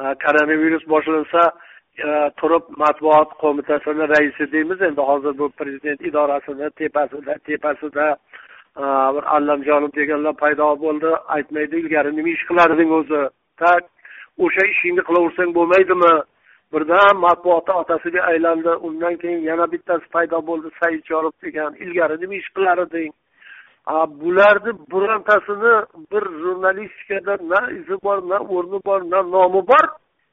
e, 0.03 0.05
koronavirus 0.25 0.85
boshlansa 0.93 1.43
e, 2.07 2.09
turib 2.41 2.65
matbuot 2.83 3.31
qo'mitasini 3.43 4.05
raisi 4.13 4.53
deymiz 4.53 4.83
endi 4.89 5.01
hozir 5.11 5.39
bu 5.39 5.49
prezident 5.61 6.01
idorasini 6.09 6.71
tepasida 6.71 7.35
tepasida 7.49 8.07
e, 8.83 8.85
bir 9.15 9.25
allamjonov 9.37 9.93
deganlar 10.01 10.35
paydo 10.43 10.69
bo'ldi 10.85 11.11
aytmaydi 11.37 11.77
ilgari 11.83 12.17
nima 12.17 12.29
ish 12.37 12.45
qilarding 12.51 12.91
o'zi? 12.99 13.23
Tak 13.57 13.83
o'sha 14.45 14.65
ishingni 14.73 15.03
qilaversang 15.09 15.51
bo'lmaydimi? 15.59 16.13
Birdan 16.73 17.17
matbuotni 17.25 17.75
otasiga 17.83 18.21
aylandi. 18.33 18.73
Undan 18.87 19.17
keyin 19.23 19.41
yana 19.51 19.67
bittasi 19.73 20.07
paydo 20.15 20.39
bo'ldi 20.49 20.69
saidjonov 20.81 21.35
degan 21.45 21.73
ilgari 21.85 22.17
nima 22.23 22.35
ish 22.43 22.51
qilar 22.57 22.79
eding 22.87 23.13
bularni 24.21 24.73
birontasini 24.93 25.75
bir 26.13 26.25
jurnalistikada 26.43 27.37
na 27.53 27.61
izi 27.79 27.97
bor 28.05 28.19
na 28.29 28.39
o'rni 28.55 28.79
bor 28.87 29.01
na 29.11 29.23
nomi 29.23 29.63
bor 29.71 29.85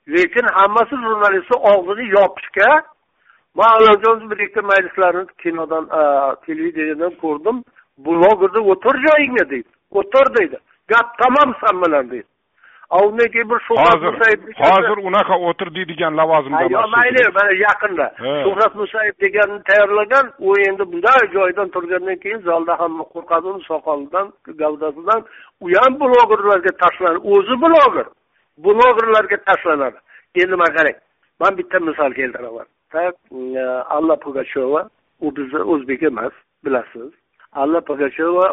lekin 0.07 0.47
hammasi 0.57 0.95
jurnalistni 1.05 1.57
og'zini 1.71 2.05
yopishga 2.17 2.69
man 3.55 3.69
allamjon 3.75 4.29
bir 4.29 4.37
ikkita 4.45 4.61
majlislarni 4.61 5.25
kinodan 5.43 5.85
televideniyadan 6.45 7.13
ko'rdim. 7.23 7.57
Blogerda 8.05 8.59
o'tir 8.71 8.95
joyingga 9.07 9.49
deydi. 9.49 9.69
O'tir 9.91 10.25
deydi. 10.37 10.57
Gap 10.91 11.07
tamom 11.21 11.49
san 11.61 11.81
bilan 11.81 12.11
deydi. 12.11 12.27
Undan 12.91 13.27
keyin 13.31 13.49
bir 13.49 13.59
shuhrat 13.67 14.01
musayev 14.01 14.39
hozir 14.63 14.97
unaqa 15.07 15.35
o'tir 15.47 15.75
deydigan 15.75 16.17
lavozimda 16.17 16.63
emas 16.63 16.89
mayli 16.97 17.21
mana 17.37 17.53
yaqinda 17.67 18.05
shuhrat 18.43 18.75
musayev 18.75 19.13
deganni 19.23 19.63
tayyorlagan 19.69 20.25
u 20.39 20.49
endi 20.67 20.83
bunday 20.91 21.21
joyidan 21.35 21.69
turgandan 21.69 22.17
keyin 22.23 22.39
zalda 22.49 22.79
hamma 22.79 23.03
qo'rqadi 23.13 23.45
uni 23.53 23.63
soqolidan 23.71 24.27
gavdasidan 24.61 25.21
u 25.63 25.65
ham 25.79 25.93
blogerlarga 25.99 26.71
tashlanadi 26.83 27.19
o'zi 27.33 27.55
bloger 27.63 28.07
blogerlarga 28.65 29.37
tashlanadi 29.49 29.97
endi 30.41 30.55
man 30.61 30.71
qarang 30.77 30.97
man 31.41 31.57
bitta 31.57 31.79
misol 31.79 32.11
keltiraman 32.19 32.67
alla 33.97 34.15
pugacheva 34.15 34.81
u 35.25 35.35
bizni 35.37 35.61
o'zbek 35.73 36.03
emas 36.03 36.33
bilasiz 36.65 37.11
alla 37.51 37.81
pugacheva 37.81 38.45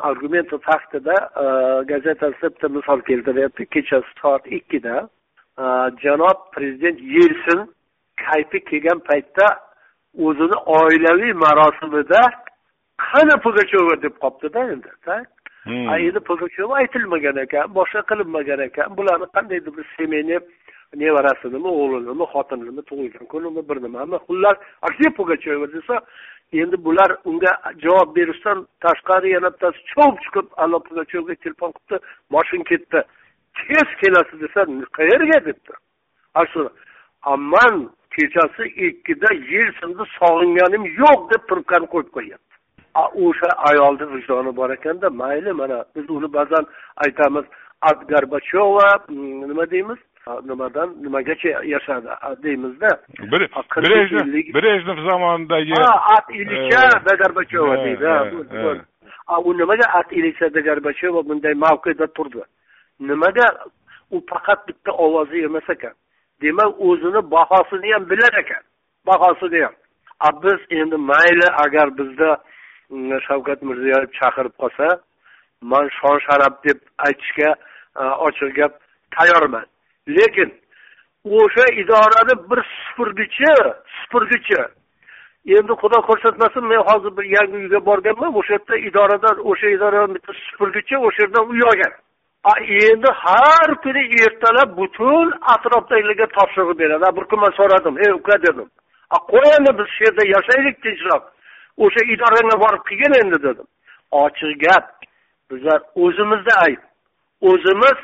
argumenti 0.00 0.58
faktida 0.58 1.16
e, 1.42 1.44
gazetasida 1.84 2.48
bitta 2.54 2.68
misol 2.68 3.00
keltiryapti 3.08 3.66
kechasi 3.66 4.20
soat 4.20 4.46
ikkida 4.46 5.08
janob 6.02 6.38
prezident 6.54 7.00
yelsin 7.00 7.60
kayfi 8.16 8.60
kelgan 8.64 9.00
paytda 9.08 9.46
o'zini 10.18 10.58
oilaviy 10.78 11.32
marosimida 11.44 12.20
qani 13.08 13.34
pugacheva 13.44 14.02
deb 14.02 14.14
qolibdida 14.22 14.60
endi 14.72 14.90
endi 16.06 16.20
pugacheva 16.28 16.76
aytilmagan 16.82 17.36
ekan 17.44 17.74
boshqa 17.74 18.02
qilinmagan 18.10 18.60
ekan. 18.68 18.96
Bularni 18.96 19.26
qandaydir 19.36 19.76
bir 19.76 19.86
семейный 19.96 20.40
nevarasinimi 20.94 21.70
o'g'linimi 21.82 22.26
xotinimni 22.32 22.82
tug'ilgan 22.90 23.26
kunimi 23.32 23.62
bir 23.68 23.82
nimami 23.82 24.16
xullas 24.26 24.56
a 24.82 24.86
где 24.94 25.08
pugacheva 25.16 25.66
desa 25.74 25.96
endi 26.52 26.76
bular 26.84 27.10
unga 27.24 27.52
javob 27.84 28.14
berishdan 28.16 28.66
tashqari 28.84 29.28
yana 29.36 29.50
bittasi 29.54 29.78
chop 29.92 30.14
chiqib 30.24 30.46
alla 30.56 30.78
pugachevaga 30.86 31.34
telefon 31.44 31.70
qilibdi 31.76 31.96
moshin 32.34 32.62
ketdi 32.70 33.00
tez 33.58 33.88
kelasiz 34.00 34.40
desa 34.40 34.60
qayerga? 34.98 35.38
debdi. 35.46 35.72
Shu 36.52 36.70
man 37.52 37.90
kechasi 38.14 38.64
ikkida 38.86 39.30
yelsinni 39.52 40.04
sog'inganim 40.18 40.84
yo'q 41.02 41.20
deb 41.32 41.42
trubkani 41.50 41.86
qo'yib 41.94 42.10
qo'yyapti 42.16 42.54
o'sha 43.24 43.50
ayolni 43.70 44.06
vijdoni 44.14 44.52
bor 44.58 44.70
ekanda 44.70 45.10
mayli 45.10 45.52
mana 45.60 45.78
biz 45.94 46.10
uni 46.16 46.28
ba'zan 46.38 46.64
aytamiz 47.04 47.44
at 47.90 47.98
gorbacheva 48.10 48.88
mm, 49.08 49.48
nima 49.50 49.70
deymiz? 49.70 49.98
Nimadan 50.26 50.88
nimagacha 51.02 51.48
yashadi 51.64 52.08
deymizda. 52.42 52.90
Brejnev 54.54 54.98
zamonidagi 55.10 55.72
ha 55.72 55.92
at 56.16 56.30
ilicha 56.30 56.82
da 57.06 57.16
gorbacheva 57.20 57.76
deydi 57.84 58.06
u 59.44 59.54
nimaga 59.54 59.86
at 59.98 60.12
ilicha 60.12 60.48
gorbacheva 60.48 61.28
bunday 61.28 61.54
mavqeda 61.54 62.06
turdi? 62.06 62.42
Nimaga 63.00 63.46
u 64.10 64.20
faqat 64.30 64.68
bitta 64.68 64.92
ovozi 64.92 65.44
emas 65.44 65.70
ekan? 65.70 65.94
Demak 66.42 66.80
o'zini 66.80 67.30
bahosini 67.30 67.92
ham 67.92 68.10
bilar 68.10 68.32
ekan. 68.42 68.62
Bahosini 69.06 69.62
ham. 69.64 69.74
A 70.20 70.42
biz 70.42 70.60
endi 70.70 70.96
mayli 70.96 71.48
agar 71.64 71.98
bizda 71.98 72.30
shavkat 73.26 73.62
mirziyoyev 73.62 74.10
chaqirib 74.18 74.54
qolsa 74.62 74.88
man 75.60 75.88
shon 75.98 76.18
sharaf 76.26 76.54
deb 76.64 76.78
aytishga 77.06 77.50
ochiq 78.26 78.54
gap 78.58 78.72
tayyorman 79.16 79.66
lekin 80.08 80.54
o'sha 81.24 81.64
idorani 81.82 82.34
bir 82.50 82.60
supurgichi 82.88 83.52
supurgichi. 84.00 84.62
Endi 85.46 85.72
xudo 85.82 85.98
ko'rsatmasin 86.08 86.64
men 86.64 86.80
hozir 86.88 87.16
bir 87.16 87.24
yangi 87.36 87.56
uyga 87.62 87.86
borganman 87.86 88.34
o'sha 88.40 88.52
yerda 88.52 88.76
idoradan 88.88 89.36
o'sha 89.50 89.68
idoradan 89.76 90.14
bitta 90.14 90.32
supurgichi 90.50 90.96
o'sha 91.06 91.22
yerdan 91.22 91.44
uy 91.52 91.62
olgan. 91.70 91.92
Endi 92.88 93.10
har 93.22 93.70
kuni 93.82 94.02
ertalab 94.26 94.70
butun 94.80 95.26
atrofdagilarga 95.54 96.26
topshiriq 96.36 96.78
beradi. 96.78 97.16
Bir 97.16 97.24
kun 97.30 97.40
man 97.40 97.52
so'radim 97.58 97.94
ey 98.04 98.12
uka 98.18 98.36
dedim. 98.46 98.68
Qo'y 99.32 99.48
endi 99.58 99.70
biz 99.78 99.88
shu 99.94 100.04
yerda 100.06 100.22
yashaylik 100.34 100.76
tinchroq. 100.84 101.24
O'sha 101.84 102.02
idorangga 102.14 102.56
borib 102.64 102.82
qilgin 102.88 103.12
endi 103.22 103.38
dedim. 103.46 103.66
Ochiq 104.22 104.52
gap. 104.64 104.86
Bizlar 105.50 105.80
o'zimizda 106.04 106.54
ayb. 106.66 106.82
O'zimiz 107.50 107.98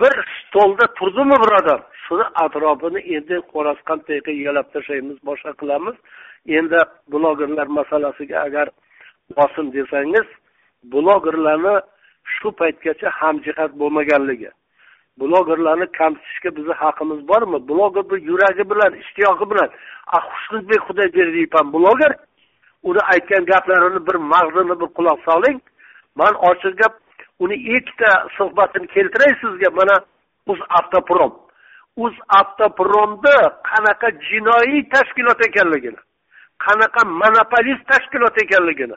bir 0.00 0.14
stolda 0.38 0.86
turdimi 0.98 1.36
bir 1.42 1.52
odam 1.60 1.80
shuni 2.04 2.26
atrofini 2.44 3.00
endi 3.16 3.36
qo'rasqan 3.52 3.98
tayqa 4.08 4.32
yalab 4.46 4.66
tashlaymiz 4.74 5.18
boshqa 5.28 5.52
qilamiz? 5.60 5.96
Endi 6.58 6.80
blogerlar 7.12 7.68
masalasiga 7.78 8.36
agar 8.46 8.66
bosim 9.36 9.66
desangiz 9.76 10.26
blogerlarni 10.92 11.74
shu 12.34 12.48
paytgacha 12.60 13.08
hamjihat 13.20 13.70
bo'lmaganligi 13.80 14.50
blogerlarni 15.20 15.86
kamsitishga 15.98 16.50
bizni 16.56 16.74
haqqimiz 16.82 17.20
bormi? 17.30 17.58
Bloger 17.70 18.04
bir 18.10 18.18
yuragi 18.30 18.64
bilan 18.70 18.92
ishtiyoqi 19.02 19.44
bilan 19.50 19.68
ah, 20.14 20.24
xushnudbek 20.32 20.80
xudoyberdiyev 20.88 21.52
ham 21.58 21.66
bloger 21.76 22.12
uni 22.88 23.02
aytgan 23.12 23.44
gaplarini 23.52 24.00
bir 24.08 24.16
mag'zini 24.32 24.74
bir 24.80 24.88
quloq 24.96 25.18
soling 25.28 25.58
man 26.20 26.34
ochiq 26.50 26.74
gap 26.82 26.94
uni 27.40 27.56
ikkita 27.76 28.10
suhbatini 28.36 28.86
keltiray 28.94 29.32
sizga 29.40 29.70
mana 29.78 29.96
uz 30.46 30.60
avtoprom. 30.78 31.32
Uz 31.96 32.14
avtopromni 32.38 33.36
qanaqa 33.70 34.08
jinoiy 34.28 34.88
tashkilot 34.92 35.40
ekanligini 35.48 36.00
qanaqa 36.64 37.00
monopolist 37.22 37.84
tashkilot 37.90 38.36
ekanligini 38.44 38.96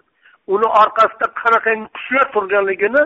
uni 0.54 0.68
orqasida 0.82 1.28
qanaqangi 1.42 1.88
kuchlar 1.96 2.26
turganligini 2.34 3.04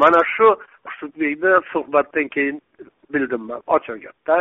mana 0.00 0.20
shu 0.34 0.48
qusudbekni 0.86 1.52
suhbatdan 1.72 2.28
keyin 2.34 2.60
bildim 3.12 3.42
man 3.48 3.60
ochiq 3.76 3.96
gapda 4.04 4.36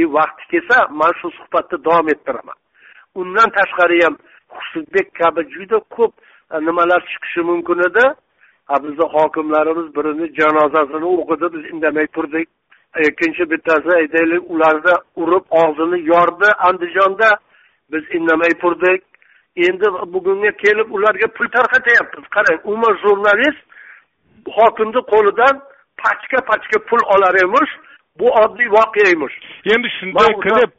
и 0.00 0.02
vaqti 0.16 0.44
kelsa 0.50 0.78
man 1.00 1.12
shu 1.20 1.28
suhbatni 1.38 1.76
davom 1.86 2.08
ettiraman. 2.14 2.58
Undan 3.20 3.48
tashqari 3.56 3.98
ham 4.04 4.16
husudbek 4.56 5.06
kabi 5.20 5.42
juda 5.54 5.78
ko'p 5.96 6.12
e, 6.54 6.56
nimalar 6.66 7.00
chiqishi 7.10 7.40
mumkin 7.50 7.78
edi. 7.88 8.06
Bizni 8.84 9.06
hokimlarimiz 9.14 9.88
birini 9.96 10.26
janozasini 10.38 11.06
o'qidi 11.14 11.46
biz 11.54 11.64
indamay 11.72 12.06
turdik. 12.06 12.48
E, 12.98 13.00
ikkinchi 13.10 13.50
bittasi 13.50 13.88
e, 13.94 13.98
aytaylik 14.00 14.42
ularni 14.52 14.94
urib 15.22 15.44
og'zini 15.62 15.98
yordi 16.12 16.48
andijonda. 16.68 17.28
Biz 17.92 18.04
indamay 18.16 18.52
turdik. 18.62 19.02
Endi 19.56 19.86
bugunga 20.14 20.50
kelib 20.62 20.88
ularga 20.96 21.26
pul 21.36 21.48
tarqatyapmiz. 21.56 22.24
Qarang 22.36 22.60
umuman 22.64 22.94
jurnalist 23.04 23.62
hokimni 24.58 25.00
qo'lidan 25.12 25.54
pachka 26.02 26.38
pachka 26.50 26.78
pul 26.88 27.02
olar 27.14 27.34
emish. 27.44 27.72
Bu 28.20 28.28
oddiy 28.42 28.68
voqea 28.76 29.06
emish 29.14 29.36
endi 29.74 29.88
shunday 29.98 30.32
qilib 30.44 30.72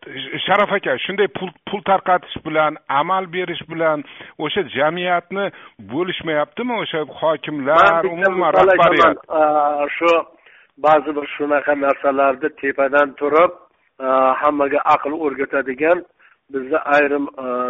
sharaf 0.46 0.74
aka 0.78 0.98
shunday 1.06 1.28
pul 1.38 1.50
pul 1.70 1.82
tarqatish 1.90 2.36
bilan 2.46 2.78
amal 3.02 3.26
berish 3.36 3.64
bilan 3.72 4.04
o'sha 4.44 4.62
jamiyatni 4.78 5.46
bo'lishmayaptimi 5.94 6.74
o'sha 6.84 7.00
hokimlar 7.22 8.06
umuman 8.14 8.52
rahbariyat? 8.60 9.18
Shu 9.98 10.12
ba'zi 10.86 11.16
bir 11.18 11.26
shunaqa 11.36 11.74
narsalarni 11.86 12.50
tepadan 12.62 13.10
turib 13.20 13.52
hammaga 14.42 14.80
aql 14.96 15.14
o'rgatadigan 15.26 16.06
bizni 16.54 16.80
ayrim 16.96 17.26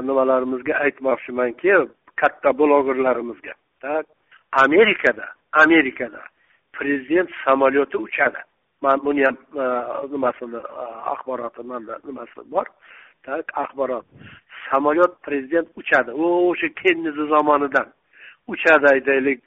nimalarimizga 0.08 0.74
aytmoqchimanki 0.86 1.74
katta 2.22 2.50
blogerlarimizga. 2.60 3.54
Amerikada 4.66 5.26
amerikada 5.64 6.22
prezident 6.74 7.30
samolyoti 7.46 7.98
uchadi 7.98 8.42
man 8.82 9.00
buni 9.06 9.24
ham 9.24 9.38
e, 9.64 9.66
nimasini 10.12 10.56
e, 10.56 10.86
axboroti 11.12 11.64
manda 11.64 12.00
nimasi 12.06 12.42
bor. 12.52 12.66
Tak 13.24 13.46
axborot. 13.54 14.06
Samolyot 14.70 15.22
prezident 15.24 15.68
uchadi. 15.76 16.12
U 16.12 16.50
o'sha 16.50 16.68
kennedi 16.82 17.28
zamonidan 17.30 17.88
uchadi 18.48 18.86
aytaylik. 18.94 19.40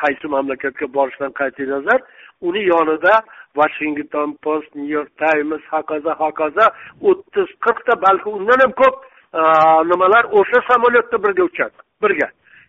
Qaysi 0.00 0.28
mamlakatga 0.28 0.86
borishidan 0.94 1.32
qat'iy 1.40 1.68
nazar? 1.68 2.00
Uni 2.40 2.62
yonida 2.72 3.14
washington 3.56 4.36
post 4.42 4.74
new 4.74 4.90
york 4.96 5.10
times 5.24 5.62
hokazo 5.72 6.12
hokazo 6.22 6.66
o'ttiz 7.08 7.48
qirqta 7.64 7.94
balki 8.06 8.28
undan 8.38 8.60
ham 8.64 8.72
ko'p 8.80 8.94
e, 9.38 9.42
nimalar 9.90 10.24
o'sha 10.38 10.60
samolyotda 10.70 11.22
birga 11.24 11.44
uchadi 11.50 11.76
birga. 12.02 12.28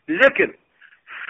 Lekin 0.09 0.51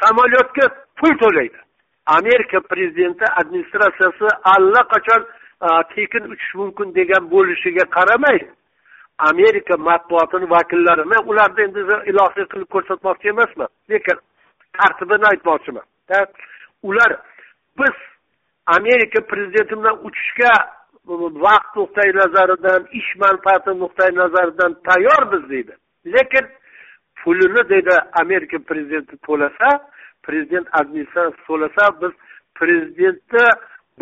samolyotga 0.02 0.66
pul 1.00 1.14
to'laydi. 1.24 1.65
Amerika 2.06 2.62
prezidenti 2.62 3.26
administratsiyasi 3.42 4.28
allaqachon 4.56 5.22
e, 5.66 5.68
tekin 5.96 6.24
uchish 6.34 6.54
mumkin 6.56 6.96
degan 6.96 7.30
bo'lishiga 7.32 7.86
qaramay 7.96 8.40
amerika 9.18 9.78
matbuotini 9.78 10.50
vakillari 10.50 11.04
men 11.06 11.22
ularni 11.32 11.62
endi 11.68 11.80
ilohiy 12.12 12.46
qilib 12.52 12.70
ko'rsatmoqchi 12.76 13.28
emasman 13.34 13.70
lekin 13.90 14.18
tartibini 14.78 15.26
aytmoqchiman. 15.32 15.86
Ular 16.84 17.12
biz 17.80 17.96
amerika 18.78 19.22
prezidenti 19.32 19.76
bilan 19.80 19.98
uchishga 20.08 20.52
vaqt 21.46 21.76
nuqtai 21.76 22.12
nazaridan 22.22 22.88
ish 23.00 23.12
manfaati 23.24 23.72
nuqtai 23.80 24.12
nazaridan 24.22 24.72
tayyormiz 24.88 25.50
deydi. 25.50 25.74
Lekin 26.06 26.46
pulini 27.24 27.70
deydi 27.70 27.96
amerika 28.22 28.58
prezidenti 28.60 29.18
to'lasa 29.28 29.70
prezident 30.28 30.68
administratsiyasi 30.80 31.48
to'lasa 31.48 31.84
biz 32.02 32.14
prezidentni 32.60 33.46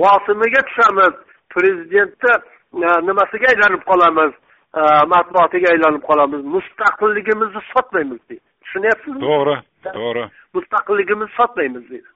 bosimiga 0.01 0.61
tushamiz. 0.69 1.13
Prezidentni 1.55 2.33
e, 2.85 2.89
nimasiga 3.07 3.47
aylanib 3.53 3.83
qolamiz? 3.91 4.33
E, 4.79 4.81
matbuotiga 5.13 5.67
aylanib 5.73 6.03
qolamiz. 6.09 6.41
Mustaqilligimizni 6.55 7.61
sotmaymiz 7.73 8.21
deydi. 8.29 8.45
Tushunyapsizmi? 8.63 9.21
To'g'ri 9.27 9.57
to'g'ri. 9.97 10.23
Mustaqilligimizni 10.57 11.35
sotmaymiz 11.39 11.89
deydi. 11.91 12.09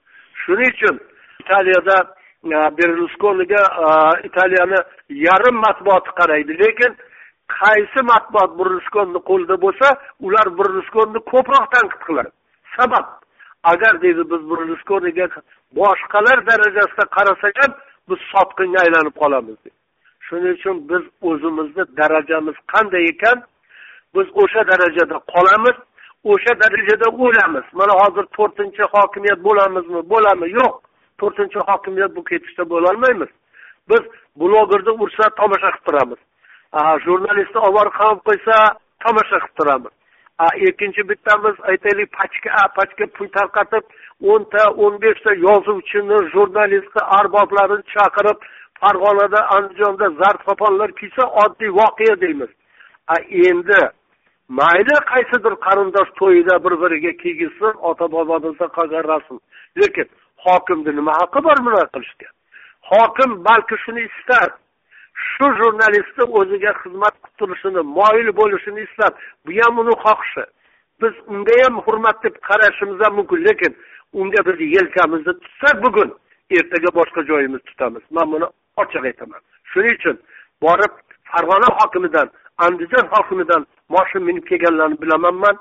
Shuning 0.43 0.71
uchun 0.75 0.95
italiyada 1.41 1.97
berluskoniga 2.77 3.61
italiyani 4.23 4.79
yarim 5.09 5.55
matbuoti 5.65 6.11
qaraydi. 6.19 6.51
Lekin 6.63 6.91
qaysi 7.59 8.01
matbuot 8.11 8.51
berluskonni 8.59 9.19
qo'lida 9.29 9.55
bo'lsa 9.65 9.87
ular 10.19 10.47
berluskonni 10.59 11.19
ko'proq 11.31 11.65
tanqid 11.75 12.01
qiladi. 12.07 12.31
Sabab 12.77 13.05
agar 13.71 13.93
deydi 14.03 14.23
biz 14.31 14.41
berluskoniga 14.51 15.25
boshqalar 15.79 16.37
darajasida 16.49 17.05
qarasak 17.17 17.55
ham 17.61 17.71
biz 18.09 18.19
sotqinga 18.33 18.79
aylanib 18.85 19.15
qolamiz 19.21 19.57
shuning 20.27 20.53
uchun 20.59 20.75
biz 20.91 21.03
o'zimizni 21.29 21.83
darajamiz 21.99 22.57
qanday 22.73 23.03
ekan 23.13 23.37
biz 24.15 24.27
o'sha 24.41 24.61
darajada 24.71 25.17
qolamiz 25.33 25.77
o'sha 26.23 26.53
darajada 26.61 27.07
o'lamiz. 27.25 27.65
Mana 27.79 27.93
hozir 28.01 28.25
to'rtinchi 28.37 28.83
hokimiyat 28.93 29.39
bo'lamizmi 29.47 30.01
bo'lami? 30.13 30.45
Yo'q. 30.59 30.73
To'rtinchi 31.19 31.59
hokimiyat 31.69 32.11
bu 32.15 32.23
ketishda 32.29 32.63
bo'lolmaymiz. 32.73 33.31
Biz 33.89 34.01
blogerni 34.41 34.91
ursa 35.03 35.23
tomosha 35.39 35.69
qilib 35.71 35.85
turamiz. 35.87 36.19
Jurnalistni 37.05 37.59
oborib 37.69 37.93
qamab 37.99 38.19
qo'ysa 38.27 38.55
tomosha 39.03 39.37
qilib 39.43 39.55
turamiz. 39.59 39.93
Ikkinchi 40.67 41.09
bittamiz 41.09 41.55
aytaylik 41.71 42.11
pachka 42.17 42.67
pachka 42.75 43.05
pul 43.15 43.27
tarqatib 43.37 43.83
o'nta 44.33 44.63
o'n 44.85 45.01
beshta 45.01 45.31
yozuvchini 45.47 46.17
jurnalistni 46.33 47.01
arboblarini 47.19 47.83
chaqirib 47.93 48.37
farg'onada 48.81 49.41
andijonda 49.57 50.07
zard 50.21 50.41
qoponlar 50.49 50.91
kiysa 50.99 51.23
oddiy 51.43 51.71
voqea 51.79 52.15
deymiz. 52.21 52.51
A 53.13 53.15
endi 53.49 53.81
mayli 54.59 54.97
qaysidir 55.11 55.53
qarindosh 55.65 56.11
to'yida 56.19 56.55
bir 56.65 56.73
biriga 56.81 57.11
kiygizsin 57.21 57.73
ota 57.89 58.11
bobomizda 58.11 58.67
qolgan 58.77 59.03
rasm. 59.11 59.37
Lekin 59.79 60.07
hokimni 60.45 60.91
nima 60.99 61.11
haqqi 61.19 61.39
bor 61.47 61.57
bunaqa 61.65 61.87
qilishga 61.95 62.27
hokim 62.91 63.31
balki 63.47 63.75
shuni 63.83 64.01
istar. 64.09 64.49
Shu 65.25 65.47
jurnalistni 65.59 66.25
o'ziga 66.39 66.71
xizmat 66.81 67.15
qilib 67.21 67.35
turishini 67.39 67.81
moyil 67.97 68.29
bo'lishini 68.39 68.81
istab 68.87 69.13
bu 69.45 69.51
ham 69.61 69.79
uni 69.83 69.93
xohishi. 70.03 70.45
Biz 71.01 71.13
unga 71.33 71.55
ham 71.63 71.75
hurmat 71.85 72.17
deb 72.23 72.35
qarashimiz 72.49 72.99
ham 73.05 73.13
mumkin 73.19 73.39
lekin 73.47 73.73
unga 74.19 74.39
biz 74.47 74.57
yelkamizni 74.75 75.33
tutsak 75.43 75.75
bugun 75.85 76.09
ertaga 76.57 76.89
boshqa 76.99 77.21
joyimizni 77.29 77.65
tutamiz. 77.69 78.03
Man 78.15 78.27
buni 78.33 78.47
ochiq 78.81 79.03
aytaman. 79.09 79.41
Shuning 79.71 79.95
uchun 79.99 80.17
borib 80.65 80.93
farg'ona 81.31 81.69
hokimidan 81.79 82.27
andijon 82.65 83.05
hokimidan 83.13 83.61
moshin 83.95 84.23
minib 84.29 84.45
kelganlarni 84.49 84.97
bilaman 85.03 85.35
man 85.43 85.55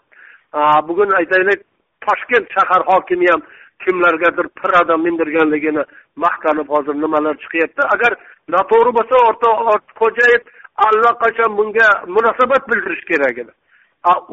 bugun 0.89 1.11
aytaylik 1.21 1.61
toshkent 2.07 2.47
shahar 2.57 2.83
hokimi 2.91 3.27
ham 3.33 3.43
kimlargadir 3.85 4.47
pirada 4.59 4.97
mindirganligini 4.97 5.83
maqtanib 6.25 6.69
hozir 6.75 6.95
nimalar 7.05 7.35
chiqyapti. 7.43 7.83
Agar 7.95 8.13
noto'g'ri 8.55 8.93
bo'lsa 8.99 9.17
o'rtaxo'jayev 9.29 10.43
allaqachon 10.87 11.57
bunga 11.59 11.89
munosabat 12.17 12.63
bildirish 12.71 13.05
kerak 13.11 13.39
edi. 13.43 13.53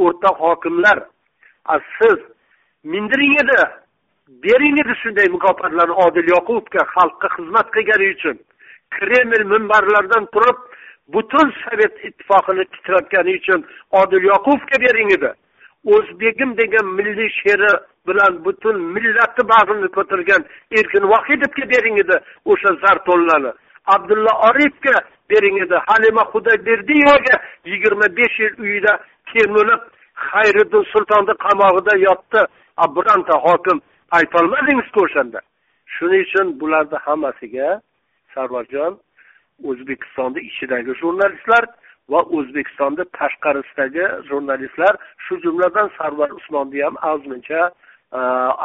O'rta 0.04 0.30
hokimlar 0.44 0.98
siz 1.98 2.20
mindiring 2.84 3.34
edi 3.44 3.60
bering 4.44 4.76
edi 4.84 4.94
shunday 5.04 5.28
mukofotlarni 5.36 5.96
odil 6.06 6.28
yoqubovga 6.36 6.84
xalqqa 6.96 7.28
xizmat 7.36 7.68
qilgani 7.76 8.08
uchun. 8.16 8.38
Kreml 8.96 9.44
minbarlaridan 9.54 10.26
turib 10.34 10.60
butun 11.14 11.48
sovet 11.64 11.96
ittifoqini 12.08 12.66
titratgani 12.74 13.34
uchun 13.40 13.66
odil 14.02 14.24
yoqubovga 14.32 14.78
bering 14.86 15.10
edi. 15.18 15.32
O'zbegim 15.94 16.52
degan 16.62 16.86
milliy 16.98 17.30
she'ri 17.40 17.74
bilan 18.08 18.46
butun 18.46 18.76
millatni 18.96 19.44
bag'rini 19.54 19.90
ko'targan 19.98 20.42
erkin 20.80 21.04
vohidovga 21.14 21.64
bering 21.74 21.98
edi 22.04 22.16
o'sha 22.52 22.72
zartollani 22.84 23.52
abdulla 23.96 24.34
oripovga 24.48 24.96
bering 25.30 25.58
edi. 25.64 25.78
Halima 25.88 26.24
xudoyberdiyevaga 26.34 27.36
yigirma 27.66 28.08
besh 28.18 28.40
yil 28.44 28.54
uyida 28.64 28.94
termilib 29.32 29.82
xayriddin 30.30 30.84
sultonni 30.94 31.34
qamog'ida 31.46 31.94
yotdi. 32.08 32.42
Bironta 32.96 33.36
hokim 33.46 33.78
aytolmadingizku 34.18 35.00
o'shanda? 35.06 35.40
Shuning 35.96 36.22
uchun 36.28 36.48
bularni 36.60 36.98
hammasiga 37.06 37.68
sarvarjon 38.34 38.94
o'zbekistonni 39.70 40.40
ichidagi 40.50 40.92
jurnalistlar 41.02 41.64
va 42.12 42.22
o'zbekistonni 42.38 43.04
tashqarisidagi 43.20 44.06
jurnalistlar 44.30 44.94
shu 45.26 45.34
jumladan 45.46 45.88
sarvar 45.98 46.30
usmonni 46.40 46.80
ham 46.86 46.96
ozmuncha 47.12 47.62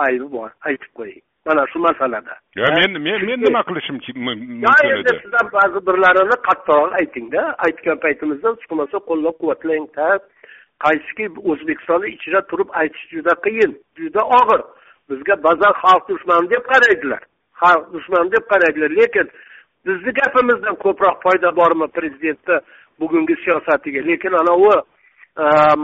aybi 0.05 0.33
bor 0.33 0.51
aytib 0.69 0.93
qo'ying. 0.99 1.23
Mana 1.47 1.67
shu 1.73 1.79
masalada. 1.79 2.35
Men 2.57 2.93
men 3.03 3.27
men 3.27 3.41
nima 3.41 3.63
qilishim 3.69 3.97
mumkin 4.17 4.91
endi 4.97 5.13
sizlar 5.23 5.47
ba'zi 5.53 5.79
birlarini 5.89 6.37
qattiqroq 6.49 6.93
aytingda 7.01 7.43
aytgan 7.67 7.99
paytimizda 8.05 8.49
hech 8.55 8.67
bo'lmasa 8.71 8.97
qo'llab 9.09 9.35
quvvatlang 9.41 9.87
qaysiki 10.85 11.25
o'zbekistonni 11.51 12.09
ichida 12.17 12.41
turib 12.51 12.71
aytish 12.81 13.07
juda 13.15 13.35
qiyin 13.47 13.73
juda 14.01 14.23
og'ir. 14.41 14.63
Bizga 15.11 15.35
ba'zan 15.47 15.73
xalq 15.83 16.05
dushmani 16.11 16.51
deb 16.55 16.65
qaraydilar. 16.73 17.23
Xalq 17.63 17.85
dushmani 17.95 18.33
deb 18.37 18.45
qaraydilar. 18.53 18.91
Lekin 19.01 19.27
bizni 19.87 20.11
gapimizdan 20.21 20.77
ko'proq 20.85 21.17
foyda 21.25 21.57
bormi 21.61 21.89
prezidentni 21.97 22.57
bugungi 23.01 23.37
siyosatiga? 23.45 24.01
Lekin 24.11 24.33
anavi 24.43 24.75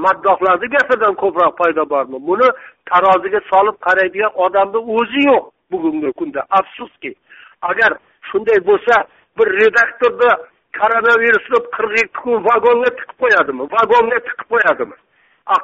maddohlarni 0.04 0.68
gapidan 0.76 1.14
ko'proq 1.22 1.52
foyda 1.60 1.84
bormi? 1.90 2.18
Buni 2.28 2.48
taroziga 2.90 3.40
solib 3.52 3.76
qaraydigan 3.86 4.32
odamni 4.46 4.80
o'zi 4.96 5.22
yo'q 5.30 5.44
bugungi 5.72 6.12
kunda 6.18 6.40
afsuski. 6.58 7.14
Agar 7.70 7.90
shunday 8.28 8.58
bo'lsa 8.68 8.94
bir 9.38 9.48
redaktorni 9.60 10.30
koronavirus 10.78 11.46
deb 11.54 11.64
qirq 11.76 11.94
ikki 12.02 12.20
kun 12.22 12.44
vagonga 12.48 12.90
tiqib 12.98 13.16
qo'yadimi? 13.22 13.62
Vagonga 13.76 14.18
tiqib 14.26 14.48
qo'yadimi? 14.54 14.96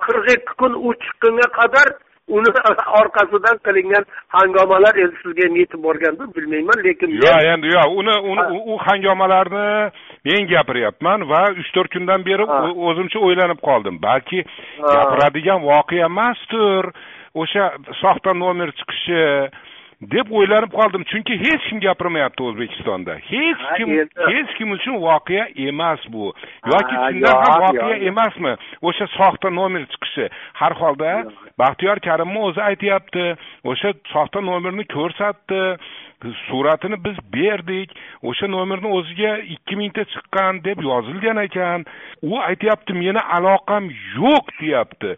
Qirq 0.04 0.26
ikki 0.36 0.54
kun 0.60 0.72
u 0.86 0.88
chiqqunga 1.02 1.46
qadar 1.58 1.88
uni 2.36 2.50
orqasidan 3.00 3.56
qilingan 3.66 4.04
hangomalar 4.36 4.94
endi 5.04 5.16
sizga 5.22 5.48
ham 5.48 5.56
yetib 5.62 5.80
borgandir 5.86 6.28
bilmayman 6.36 6.84
lekin 6.86 7.14
yo'q 7.22 7.46
endi 7.54 7.72
yo'q. 7.74 7.88
Uni 8.00 8.16
u 8.72 8.78
hangomalarni 8.86 9.68
men 10.28 10.50
gapiryapman 10.52 11.28
va 11.32 11.42
uch 11.60 11.70
to'rt 11.76 11.92
kundan 11.96 12.26
beri 12.28 12.44
o'zimcha 12.90 13.18
o'ylanib 13.28 13.60
qoldim. 13.68 14.02
Balki 14.08 14.44
gapiradigan 14.94 15.64
voqea 15.70 16.06
emasdir. 16.10 16.92
O'sha 17.40 17.64
soxta 18.02 18.32
nomer 18.34 18.70
chiqishi 18.78 19.20
deb 20.00 20.32
o'ylanib 20.32 20.72
qoldim. 20.72 21.04
Chunki 21.10 21.36
hech 21.44 21.68
kim 21.68 21.80
gapirmayapti 21.84 22.42
o'zbekistonda. 22.48 23.18
Hech 23.30 23.64
kim 23.76 23.92
hech 24.32 24.54
kim 24.58 24.72
uchun 24.76 24.96
voqea 25.04 25.46
emas 25.68 26.00
bu. 26.12 26.32
Yoki 26.72 26.94
chindan 27.04 27.42
ham 27.44 27.64
voqea 27.66 27.96
emasmi? 28.10 28.54
O'sha 28.82 29.06
soxta 29.16 29.50
nomer 29.50 29.84
chiqishi. 29.92 30.28
Har 30.60 30.72
holda 30.80 31.12
baxtiyor 31.58 32.00
karimov 32.06 32.50
o'zi 32.50 32.62
aytyapti. 32.70 33.26
O'sha 33.64 33.92
soxta 34.14 34.40
nomerni 34.40 34.84
ko'rsatdi 34.96 35.62
suratini 36.46 37.04
biz 37.04 37.16
berdik. 37.34 37.90
O'sha 38.22 38.46
nomerni 38.48 38.88
o'ziga 38.98 39.36
ikki 39.38 39.76
mingta 39.76 40.04
chiqqan 40.12 40.64
deb 40.64 40.82
yozilgan 40.90 41.36
ekan. 41.46 41.84
U 42.22 42.38
aytyapti 42.40 42.92
meni 42.92 43.22
aloqam 43.36 43.84
yo'q 44.16 44.44
deyapti. 44.60 45.16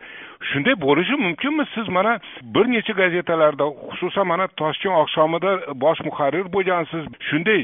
Shunday 0.50 0.74
bo'lishi 0.86 1.16
mumkinmi? 1.24 1.64
Siz 1.74 1.88
mana 1.88 2.18
bir 2.54 2.66
necha 2.74 2.92
gazetalarda 2.92 3.64
xususan 3.90 4.26
mana 4.26 4.46
toshkent 4.60 4.96
oqshomida 5.02 5.52
bosh 5.84 6.00
muharrir 6.08 6.46
bo'lgansiz. 6.54 7.04
Shunday 7.28 7.60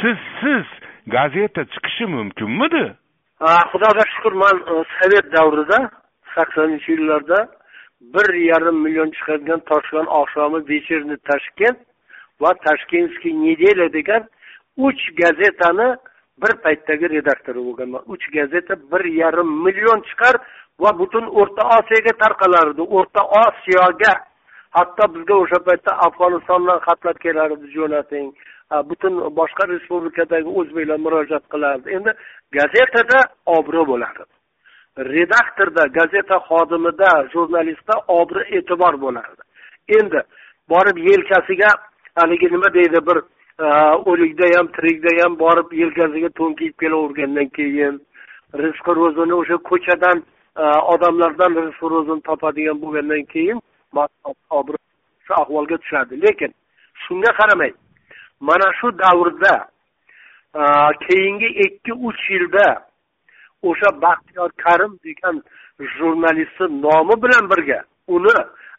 sizsiz 0.00 0.66
gazeta 1.16 1.64
chiqishi 1.72 2.06
mumkinmidi? 2.16 2.84
Xudoga 3.72 4.04
shukur 4.12 4.32
man 4.42 4.56
e, 4.72 4.74
sovet 4.96 5.26
davrida 5.36 5.78
saksoninchi 6.34 6.92
yillarda 6.92 7.38
bir 8.14 8.34
yarim 8.34 8.76
million 8.84 9.10
chiqadigan 9.16 9.60
toshkent 9.70 10.08
oqshomi 10.20 10.58
вечерний 10.72 11.18
toshkent 11.30 11.78
va 12.42 12.52
toshkentskiy 12.66 13.34
неделя 13.46 13.88
degan 13.98 14.22
uch 14.86 15.02
gazetani 15.20 15.88
bir 16.42 16.52
paytdagi 16.64 17.06
redaktori 17.16 17.60
bo'lganman 17.68 18.02
uch 18.14 18.26
gazeta 18.36 18.74
bir 18.92 19.04
yarim 19.22 19.50
million 19.64 20.00
chiqar 20.08 20.34
va 20.82 20.90
butun 21.00 21.24
o'rta 21.40 21.62
osiyoga 21.76 22.12
tarqalardi. 22.22 22.82
O'rta 22.98 23.22
osiyoga. 23.44 24.14
Hatto 24.76 25.04
bizga 25.14 25.34
o'sha 25.42 25.58
paytda 25.68 25.92
afg'onistondan 26.06 26.78
xatlar 26.86 27.16
kelardi 27.24 27.66
jo'nating. 27.76 28.26
Butun 28.90 29.14
boshqa 29.38 29.64
respublikadagi 29.74 30.50
o'zbeklar 30.60 30.98
murojaat 31.06 31.44
qilardi. 31.52 31.86
Endi 31.96 32.10
gazetada 32.56 33.18
obro' 33.58 33.86
bo'lardi 33.92 34.22
redaktorda 34.98 35.84
gazeta 35.98 36.36
xodimida 36.48 37.10
jurnalistda 37.32 37.94
obro' 38.20 38.48
e'tibor 38.56 38.94
bo'lardi 39.04 39.42
endi 39.98 40.20
borib 40.72 40.96
yelkasiga 41.10 41.70
haligi 42.16 42.46
nima 42.46 42.74
deydi 42.74 42.98
bir 43.08 43.18
e, 43.64 43.66
o'likda 44.10 44.58
ham 44.58 44.66
tirikda 44.76 45.22
ham 45.22 45.38
borib 45.38 45.72
yelkasiga 45.72 46.28
to'n 46.28 46.52
kiyib 46.58 46.76
kelavergandan 46.80 47.48
keyin 47.58 48.00
rizqi 48.62 48.92
ro'zini 49.00 49.34
o'sha 49.40 49.56
ko'chadan 49.70 50.18
e, 50.62 50.64
odamlardan 50.94 51.52
rizq 51.64 51.82
ro'zini 51.94 52.22
topadigan 52.28 52.82
bo'lgandan 52.82 53.24
keyin 53.34 53.58
shu 55.26 55.32
ahvolga 55.42 55.76
tushadi. 55.82 56.22
Lekin 56.24 56.54
shunga 57.02 57.30
qaramay 57.40 57.72
mana 58.40 58.68
shu 58.80 58.88
davrda 59.02 59.54
e, 60.60 60.62
keyingi 61.06 61.48
ikki 61.66 61.92
uch 61.92 62.22
yilda 62.30 62.66
o'sha 63.62 63.88
baxtiyor 64.02 64.50
karim 64.64 64.92
degan 65.04 65.42
jurnalistni 65.96 66.66
nomi 66.82 67.14
bilan 67.22 67.44
birga 67.50 67.80
uni 68.08 68.36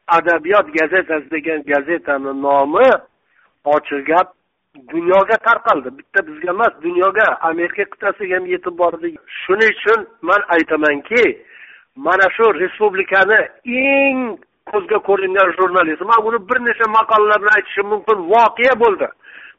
adabiyot 0.08 0.68
gazetasi 0.78 1.32
degan 1.32 1.64
gazetani 1.72 2.42
nomi 2.42 2.90
ochiq 3.66 4.06
gap 4.06 4.34
dunyoga 4.94 5.38
tarqaldi. 5.48 5.90
Bitta 5.98 6.28
bizga 6.28 6.50
emas 6.52 6.74
dunyoga 6.84 7.26
amerika 7.42 7.84
qit'asiga 7.94 8.36
ham 8.36 8.46
yetib 8.54 8.78
bordi. 8.78 9.16
Shuning 9.42 9.72
uchun 9.76 10.00
man 10.22 10.42
aytamanki 10.56 11.24
mana 11.96 12.28
shu 12.36 12.46
respublikani 12.62 13.40
eng 13.66 14.20
ko'zga 14.72 14.98
ko'ringan 15.08 15.50
jurnalist 15.58 16.02
man 16.02 16.20
uni 16.28 16.40
bir 16.50 16.60
necha 16.68 16.86
maqolalar 16.98 17.40
bilan 17.42 17.56
aytishim 17.60 17.88
mumkin 17.94 18.18
voqea 18.34 18.74
bo'ldi. 18.84 19.08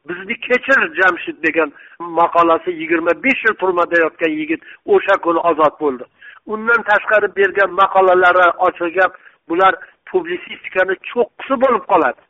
Bizni 0.08 0.34
kechir 0.46 0.80
jamshid 0.98 1.36
degan 1.46 1.72
maqolasi 1.98 2.70
yigirma 2.80 3.12
besh 3.24 3.42
yil 3.44 3.54
turmada 3.60 3.96
yotgan 4.04 4.32
yigit 4.40 4.60
o'sha 4.94 5.14
kuni 5.24 5.40
ozod 5.50 5.74
bo'ldi. 5.82 6.04
Undan 6.52 6.80
tashqari 6.90 7.28
bergan 7.38 7.70
maqolalari 7.80 8.46
ochiq 8.66 8.90
gap 8.98 9.12
bular 9.48 9.72
publisistikani 10.10 10.94
cho'qqisi 11.10 11.54
bo'lib 11.64 11.84
qoladi. 11.92 12.20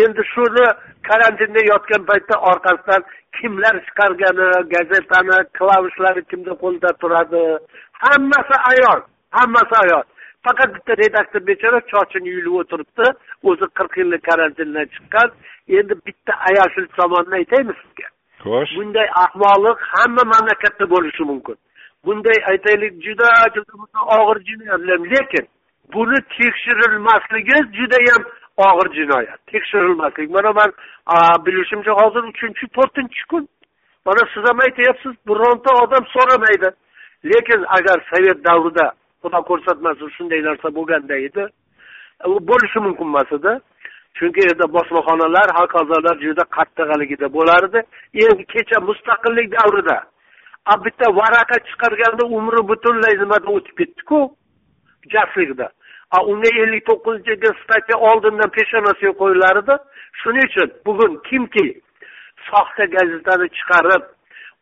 Endi 0.00 0.22
shuni 0.32 0.66
karantinda 1.08 1.60
yotgan 1.72 2.02
paytda 2.10 2.36
orqasidan 2.50 3.02
kimlar 3.36 3.74
chiqargani 3.86 4.48
gazetani 4.74 5.36
klavishlari 5.58 6.22
kimni 6.30 6.54
qo'lida 6.62 6.90
turadi? 7.02 7.42
Hammasi 8.04 8.56
ayon 8.72 9.00
hammasi 9.38 9.74
ayon 9.84 10.04
faqat 10.46 10.70
bitta 10.76 10.92
redaktor 11.02 11.42
bechora 11.50 11.80
chochini 11.92 12.28
yulib 12.36 12.54
o'tiribdi 12.62 13.06
o'zi 13.48 13.66
qirq 13.78 13.92
yillik 14.00 14.22
karantindan 14.30 14.86
chiqqan. 14.94 15.28
Endi 15.78 15.94
bitta 16.06 16.32
ayashil 16.48 16.86
tomonini 16.98 17.34
aytaymi 17.40 17.74
sizga? 17.80 18.08
Xo'sh. 18.44 18.72
Bunday 18.76 19.08
ahmoqlik 19.24 19.78
hamma 19.92 20.22
mamlakatda 20.32 20.84
bo'lishi 20.94 21.22
mumkin. 21.30 21.56
Bunday 22.04 22.38
aytaylik 22.52 22.94
juda 23.06 23.28
juda 23.54 23.72
og'ir 24.18 24.38
jinoyat 24.48 24.82
lekin 25.12 25.44
buni 25.94 26.18
tekshirilmasligi 26.36 27.58
judayam 27.78 28.22
og'ir 28.56 28.88
jinoyat. 28.98 29.40
Tekshirilmaslik 29.46 30.30
mana 30.30 30.52
man 30.52 30.70
bilishimcha 31.46 31.92
hozir 32.00 32.22
uchinchi 32.32 32.66
to'rtinchi 32.76 33.24
kun. 33.30 33.48
Mana 34.06 34.22
siz 34.34 34.44
ham 34.48 34.58
aytyapsiz 34.66 35.14
bironta 35.28 35.70
odam 35.82 36.04
so'ramaydi. 36.14 36.70
Lekin 37.24 37.60
agar 37.78 37.98
sovet 38.10 38.38
davrida 38.48 38.86
xudo 39.22 39.40
ko'rsatmasin 39.50 40.08
shunday 40.16 40.40
narsa 40.48 40.68
bo'lganda 40.76 41.16
edi 41.26 41.44
e, 42.24 42.26
bo'lishi 42.50 42.78
mumkin 42.86 43.06
emas 43.12 43.32
edi. 43.38 43.52
Chunki 44.18 44.40
endi 44.52 44.66
bosmaxonalar 44.76 45.48
hokazolar 45.60 46.16
juda 46.26 46.44
qattiq 46.56 46.86
haligida 46.92 47.26
bo'lardi. 47.36 47.80
Endi 48.24 48.44
kecha 48.54 48.78
mustaqillik 48.88 49.48
davrida 49.56 49.98
a 50.72 50.74
bitta 50.84 51.06
varaqa 51.20 51.56
chiqarganda 51.68 52.24
umri 52.38 52.60
butunlay 52.70 53.14
nimada 53.22 53.48
o'tib 53.56 53.74
ketdiku? 53.80 54.18
Jaslikda 55.14 55.66
a 56.16 56.18
unga 56.30 56.50
ellik 56.62 56.84
to'qqizinchi 56.90 57.50
statya 57.62 57.96
oldindan 58.08 58.50
peshonasiga 58.58 59.12
qo'yilar 59.22 59.56
edi 59.62 59.74
shuning 60.20 60.46
uchun 60.50 60.68
bugun 60.86 61.12
kimki 61.28 61.66
soxta 62.48 62.84
gazetani 62.96 63.46
chiqarib 63.56 64.02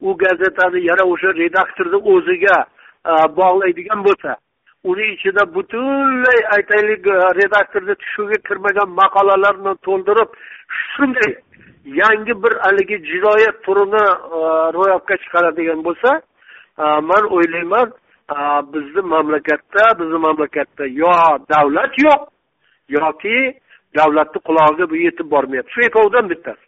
u 0.07 0.09
gazetani 0.23 0.81
yana 0.91 1.05
o'sha 1.13 1.31
redaktorni 1.43 1.99
o'ziga 2.13 2.57
bog'laydigan 3.41 4.01
bo'lsa 4.09 4.31
uni 4.91 5.05
ichida 5.15 5.43
butunlay 5.55 6.41
aytaylik 6.57 7.07
redaktorni 7.41 7.95
tushuviga 8.03 8.39
kirmagan 8.49 8.89
maqolalarni 9.01 9.73
to'ldirib 9.87 10.31
shunday 10.91 11.33
yangi 12.03 12.35
bir 12.43 12.53
haligi 12.65 12.97
jinoyat 13.11 13.57
turini 13.67 14.05
ro'yobga 14.77 15.17
chiqaradigan 15.23 15.81
bo'lsa 15.87 16.11
man 17.11 17.25
o'ylayman 17.37 17.89
bizni 18.73 19.03
mamlakatda 19.13 19.85
bizni 19.99 20.19
mamlakatda 20.27 20.85
yo 20.87 21.13
davlat 21.53 21.93
yo'q 22.07 22.21
yoki 22.89 23.37
davlatni 23.99 24.41
qulog'iga 24.49 24.91
bu 24.91 24.97
yetib 24.97 25.31
bormayapti. 25.31 25.73
Shu 25.75 25.81
ikkovidan 25.89 26.31
bittasi. 26.31 26.65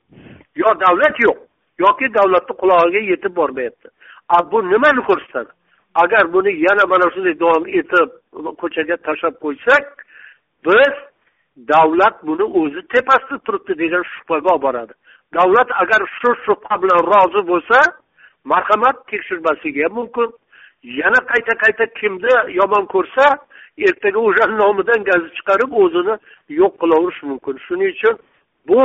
Yo 0.56 0.68
davlat 0.84 1.16
yo'q 1.26 1.38
yoki 1.84 2.06
davlatni 2.14 2.54
qulog'iga 2.62 3.00
yetib 3.12 3.36
bormayapti. 3.36 3.88
A 4.28 4.52
bu 4.52 4.58
nimani 4.70 5.02
ko'rsatadi? 5.08 5.50
Agar 5.94 6.32
buni 6.32 6.50
yana 6.66 6.84
mana 6.92 7.06
shunday 7.14 7.34
davom 7.40 7.64
etib 7.80 8.08
ko'chaga 8.60 8.96
tashlab 9.06 9.34
qo'ysak 9.44 9.84
biz 10.66 10.94
davlat 11.72 12.16
buni 12.26 12.44
o'zi 12.60 12.80
tepasida 12.94 13.38
turibdi 13.46 13.72
degan 13.82 14.04
shubhaga 14.12 14.48
olib 14.54 14.62
boradi. 14.66 14.94
Davlat 15.38 15.68
agar 15.82 16.00
shu 16.18 16.30
shubha 16.44 16.74
bilan 16.82 17.00
rozi 17.12 17.42
bo'lsa 17.50 17.78
marhamat 18.52 18.96
tekshirmasligi 19.10 19.82
ham 19.84 19.94
mumkin. 20.00 20.28
Yana 20.82 21.20
qayta 21.30 21.54
qayta 21.62 21.86
kimni 22.00 22.32
yomon 22.58 22.86
ko'rsa 22.94 23.24
ertaga 23.78 24.18
o'sha 24.28 24.44
nomidan 24.60 25.04
gazit 25.08 25.32
chiqarib 25.38 25.70
o'zini 25.82 26.14
yo'q 26.60 26.72
qilaverish 26.82 27.22
mumkin. 27.30 27.56
Shuning 27.66 27.90
uchun 27.96 28.16
bu 28.68 28.82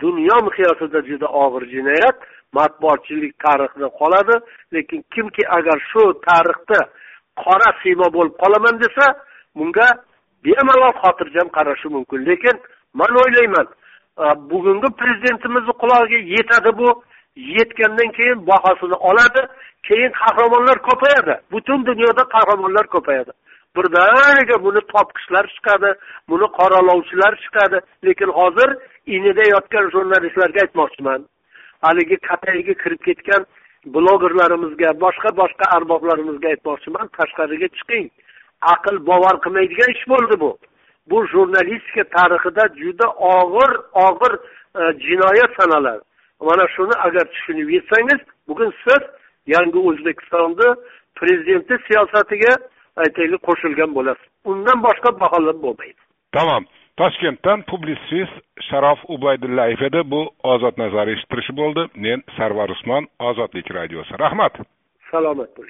dunyo 0.00 0.36
miqyosida 0.46 1.00
juda 1.08 1.28
og'ir 1.44 1.64
jinoyat. 1.74 2.16
Matbuotchilik 2.56 3.34
tarixda 3.44 3.88
qoladi 4.00 4.36
lekin 4.74 5.00
kimki 5.14 5.42
agar 5.58 5.78
shu 5.90 6.02
tarixda 6.28 6.80
qora 7.44 7.68
siymo 7.82 8.06
bo'lib 8.16 8.34
qolaman 8.42 8.76
desa 8.84 9.06
bunga 9.56 9.88
bemalol 10.44 10.94
xotirjam 11.02 11.48
qarashi 11.56 11.88
mumkin. 11.96 12.20
Lekin 12.30 12.56
man 13.00 13.10
o'ylayman 13.22 13.66
e, 14.22 14.24
bugungi 14.50 14.88
prezidentimizni 15.00 15.72
qulog'iga 15.82 16.18
yetadi 16.36 16.70
bu 16.80 16.88
yetgandan 17.36 18.10
keyin 18.12 18.46
bahosini 18.46 18.94
oladi 18.94 19.42
keyin 19.82 20.12
qahramonlar 20.22 20.78
ko'payadi. 20.88 21.34
Butun 21.52 21.86
dunyoda 21.86 22.24
qahramonlar 22.34 22.86
ko'payadi. 22.94 23.32
Birdaniga 23.76 24.56
buni 24.66 24.80
topqichlar 24.94 25.44
chiqadi 25.54 25.90
buni 26.30 26.46
qoralovchilar 26.58 27.32
chiqadi. 27.44 27.78
Lekin 28.06 28.30
hozir 28.38 28.70
inida 29.06 29.44
yotgan 29.54 29.90
jurnalistlarga 29.94 30.60
aytmoqchiman. 30.64 31.20
Haligi 31.86 32.16
katayiga 32.28 32.74
kirib 32.82 33.00
ketgan 33.08 33.42
blogerlarimizga 33.94 34.90
boshqa 35.04 35.30
boshqa 35.40 35.66
arboblarimizga 35.76 36.48
aytmoqchiman 36.54 37.06
tashqariga 37.18 37.68
chiqing. 37.78 38.06
Aql 38.74 38.96
bovar 39.10 39.34
qilmaydigan 39.44 39.90
ish 39.96 40.04
bo'ldi 40.12 40.40
bu. 40.44 40.50
Bu 41.10 41.18
jurnalistika 41.32 42.04
tarixida 42.16 42.64
juda 42.82 43.06
og'ir 43.34 43.70
og'ir 44.06 44.32
e, 44.80 44.82
jinoyat 45.06 45.50
sanaladi 45.60 46.05
mana 46.40 46.68
shuni 46.76 46.94
agar 47.06 47.24
tushunib 47.34 47.68
yetsangiz 47.76 48.20
bugun 48.48 48.72
siz 48.84 49.02
yangi 49.46 49.78
o'zbekistonni 49.88 50.68
prezidenti 51.18 51.74
siyosatiga 51.88 52.52
aytaylik 53.04 53.42
qo'shilgan 53.48 53.94
bo'lasiz. 53.98 54.28
Undan 54.44 54.82
boshqa 54.86 55.10
baholab 55.20 55.58
bo'lmaydi. 55.64 56.00
Tamom 56.36 56.64
toshkentdan 57.00 57.62
publitsist 57.70 58.36
sharof 58.68 59.00
ubaydullayev 59.14 59.82
edi 59.88 60.00
bu 60.12 60.22
ozod 60.52 60.78
nazar 60.82 61.08
eshittirishi 61.14 61.56
bo'ldi. 61.60 61.88
Men 62.04 62.22
sarvar 62.36 62.68
usmon 62.76 63.08
ozodlik 63.30 63.74
radiosi. 63.78 64.12
Rahmat. 64.24 64.54
Salomat 65.10 65.50
bo'ling 65.58 65.66